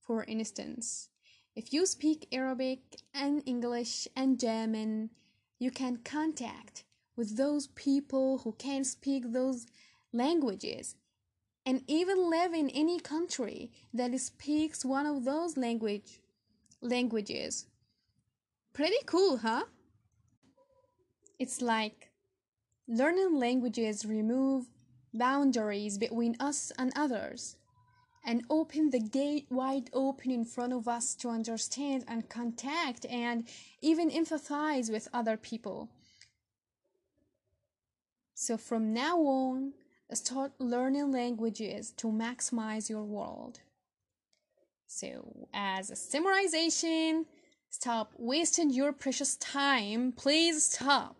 For 0.00 0.24
instance, 0.24 1.08
if 1.54 1.72
you 1.72 1.86
speak 1.86 2.26
Arabic 2.32 2.80
and 3.14 3.42
English 3.46 4.08
and 4.16 4.40
German, 4.40 5.10
you 5.58 5.70
can 5.70 5.98
contact 5.98 6.84
with 7.16 7.36
those 7.36 7.68
people 7.68 8.38
who 8.38 8.52
can't 8.52 8.86
speak 8.86 9.32
those 9.32 9.66
languages 10.12 10.96
and 11.64 11.82
even 11.88 12.30
live 12.30 12.52
in 12.54 12.70
any 12.70 13.00
country 13.00 13.70
that 13.92 14.18
speaks 14.20 14.84
one 14.84 15.06
of 15.06 15.24
those 15.24 15.56
language 15.56 16.20
languages. 16.80 17.66
Pretty 18.72 19.02
cool, 19.06 19.38
huh? 19.38 19.64
It's 21.38 21.60
like 21.60 22.10
learning 22.86 23.34
languages 23.34 24.04
remove 24.04 24.66
boundaries 25.12 25.98
between 25.98 26.36
us 26.38 26.70
and 26.78 26.92
others 26.94 27.56
and 28.24 28.44
open 28.50 28.90
the 28.90 29.00
gate 29.00 29.46
wide 29.50 29.88
open 29.92 30.30
in 30.30 30.44
front 30.44 30.72
of 30.72 30.88
us 30.88 31.14
to 31.14 31.28
understand 31.28 32.04
and 32.08 32.28
contact 32.28 33.06
and 33.06 33.46
even 33.80 34.10
empathize 34.10 34.90
with 34.90 35.08
other 35.12 35.36
people. 35.36 35.88
So 38.38 38.58
from 38.58 38.92
now 38.92 39.16
on, 39.20 39.72
start 40.12 40.52
learning 40.58 41.10
languages 41.10 41.90
to 41.92 42.08
maximize 42.08 42.90
your 42.90 43.02
world. 43.02 43.60
So, 44.86 45.48
as 45.54 45.90
a 45.90 45.94
summarization, 45.94 47.24
stop 47.70 48.12
wasting 48.18 48.68
your 48.68 48.92
precious 48.92 49.36
time. 49.36 50.12
Please 50.12 50.64
stop 50.64 51.16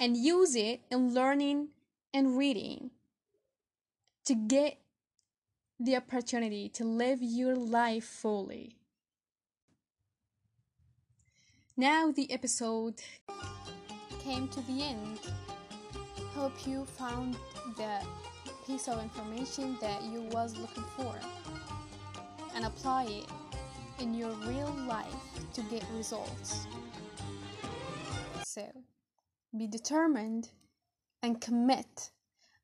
and 0.00 0.16
use 0.16 0.56
it 0.56 0.80
in 0.90 1.12
learning 1.12 1.68
and 2.14 2.38
reading 2.38 2.90
to 4.24 4.34
get 4.34 4.78
the 5.78 5.94
opportunity 5.94 6.70
to 6.70 6.84
live 6.84 7.18
your 7.20 7.54
life 7.54 8.04
fully. 8.04 8.78
Now 11.76 12.10
the 12.10 12.32
episode 12.32 13.02
came 14.24 14.48
to 14.48 14.60
the 14.62 14.82
end. 14.82 15.18
Hope 16.34 16.66
you 16.66 16.84
found 16.84 17.36
the 17.76 18.00
piece 18.66 18.88
of 18.88 19.02
information 19.02 19.76
that 19.80 20.02
you 20.04 20.22
was 20.32 20.56
looking 20.56 20.84
for 20.96 21.14
and 22.54 22.64
apply 22.64 23.04
it 23.04 23.26
in 24.00 24.14
your 24.14 24.30
real 24.46 24.72
life 24.88 25.14
to 25.52 25.62
get 25.62 25.84
results. 25.96 26.66
So, 28.44 28.66
be 29.56 29.66
determined 29.66 30.50
and 31.22 31.40
commit 31.40 32.10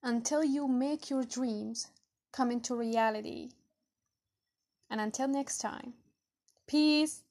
until 0.02 0.44
you 0.44 0.68
make 0.68 1.10
your 1.10 1.24
dreams 1.24 1.88
come 2.32 2.50
into 2.50 2.76
reality. 2.76 3.50
And 4.90 5.00
until 5.00 5.26
next 5.26 5.58
time, 5.58 5.94
peace 6.66 7.22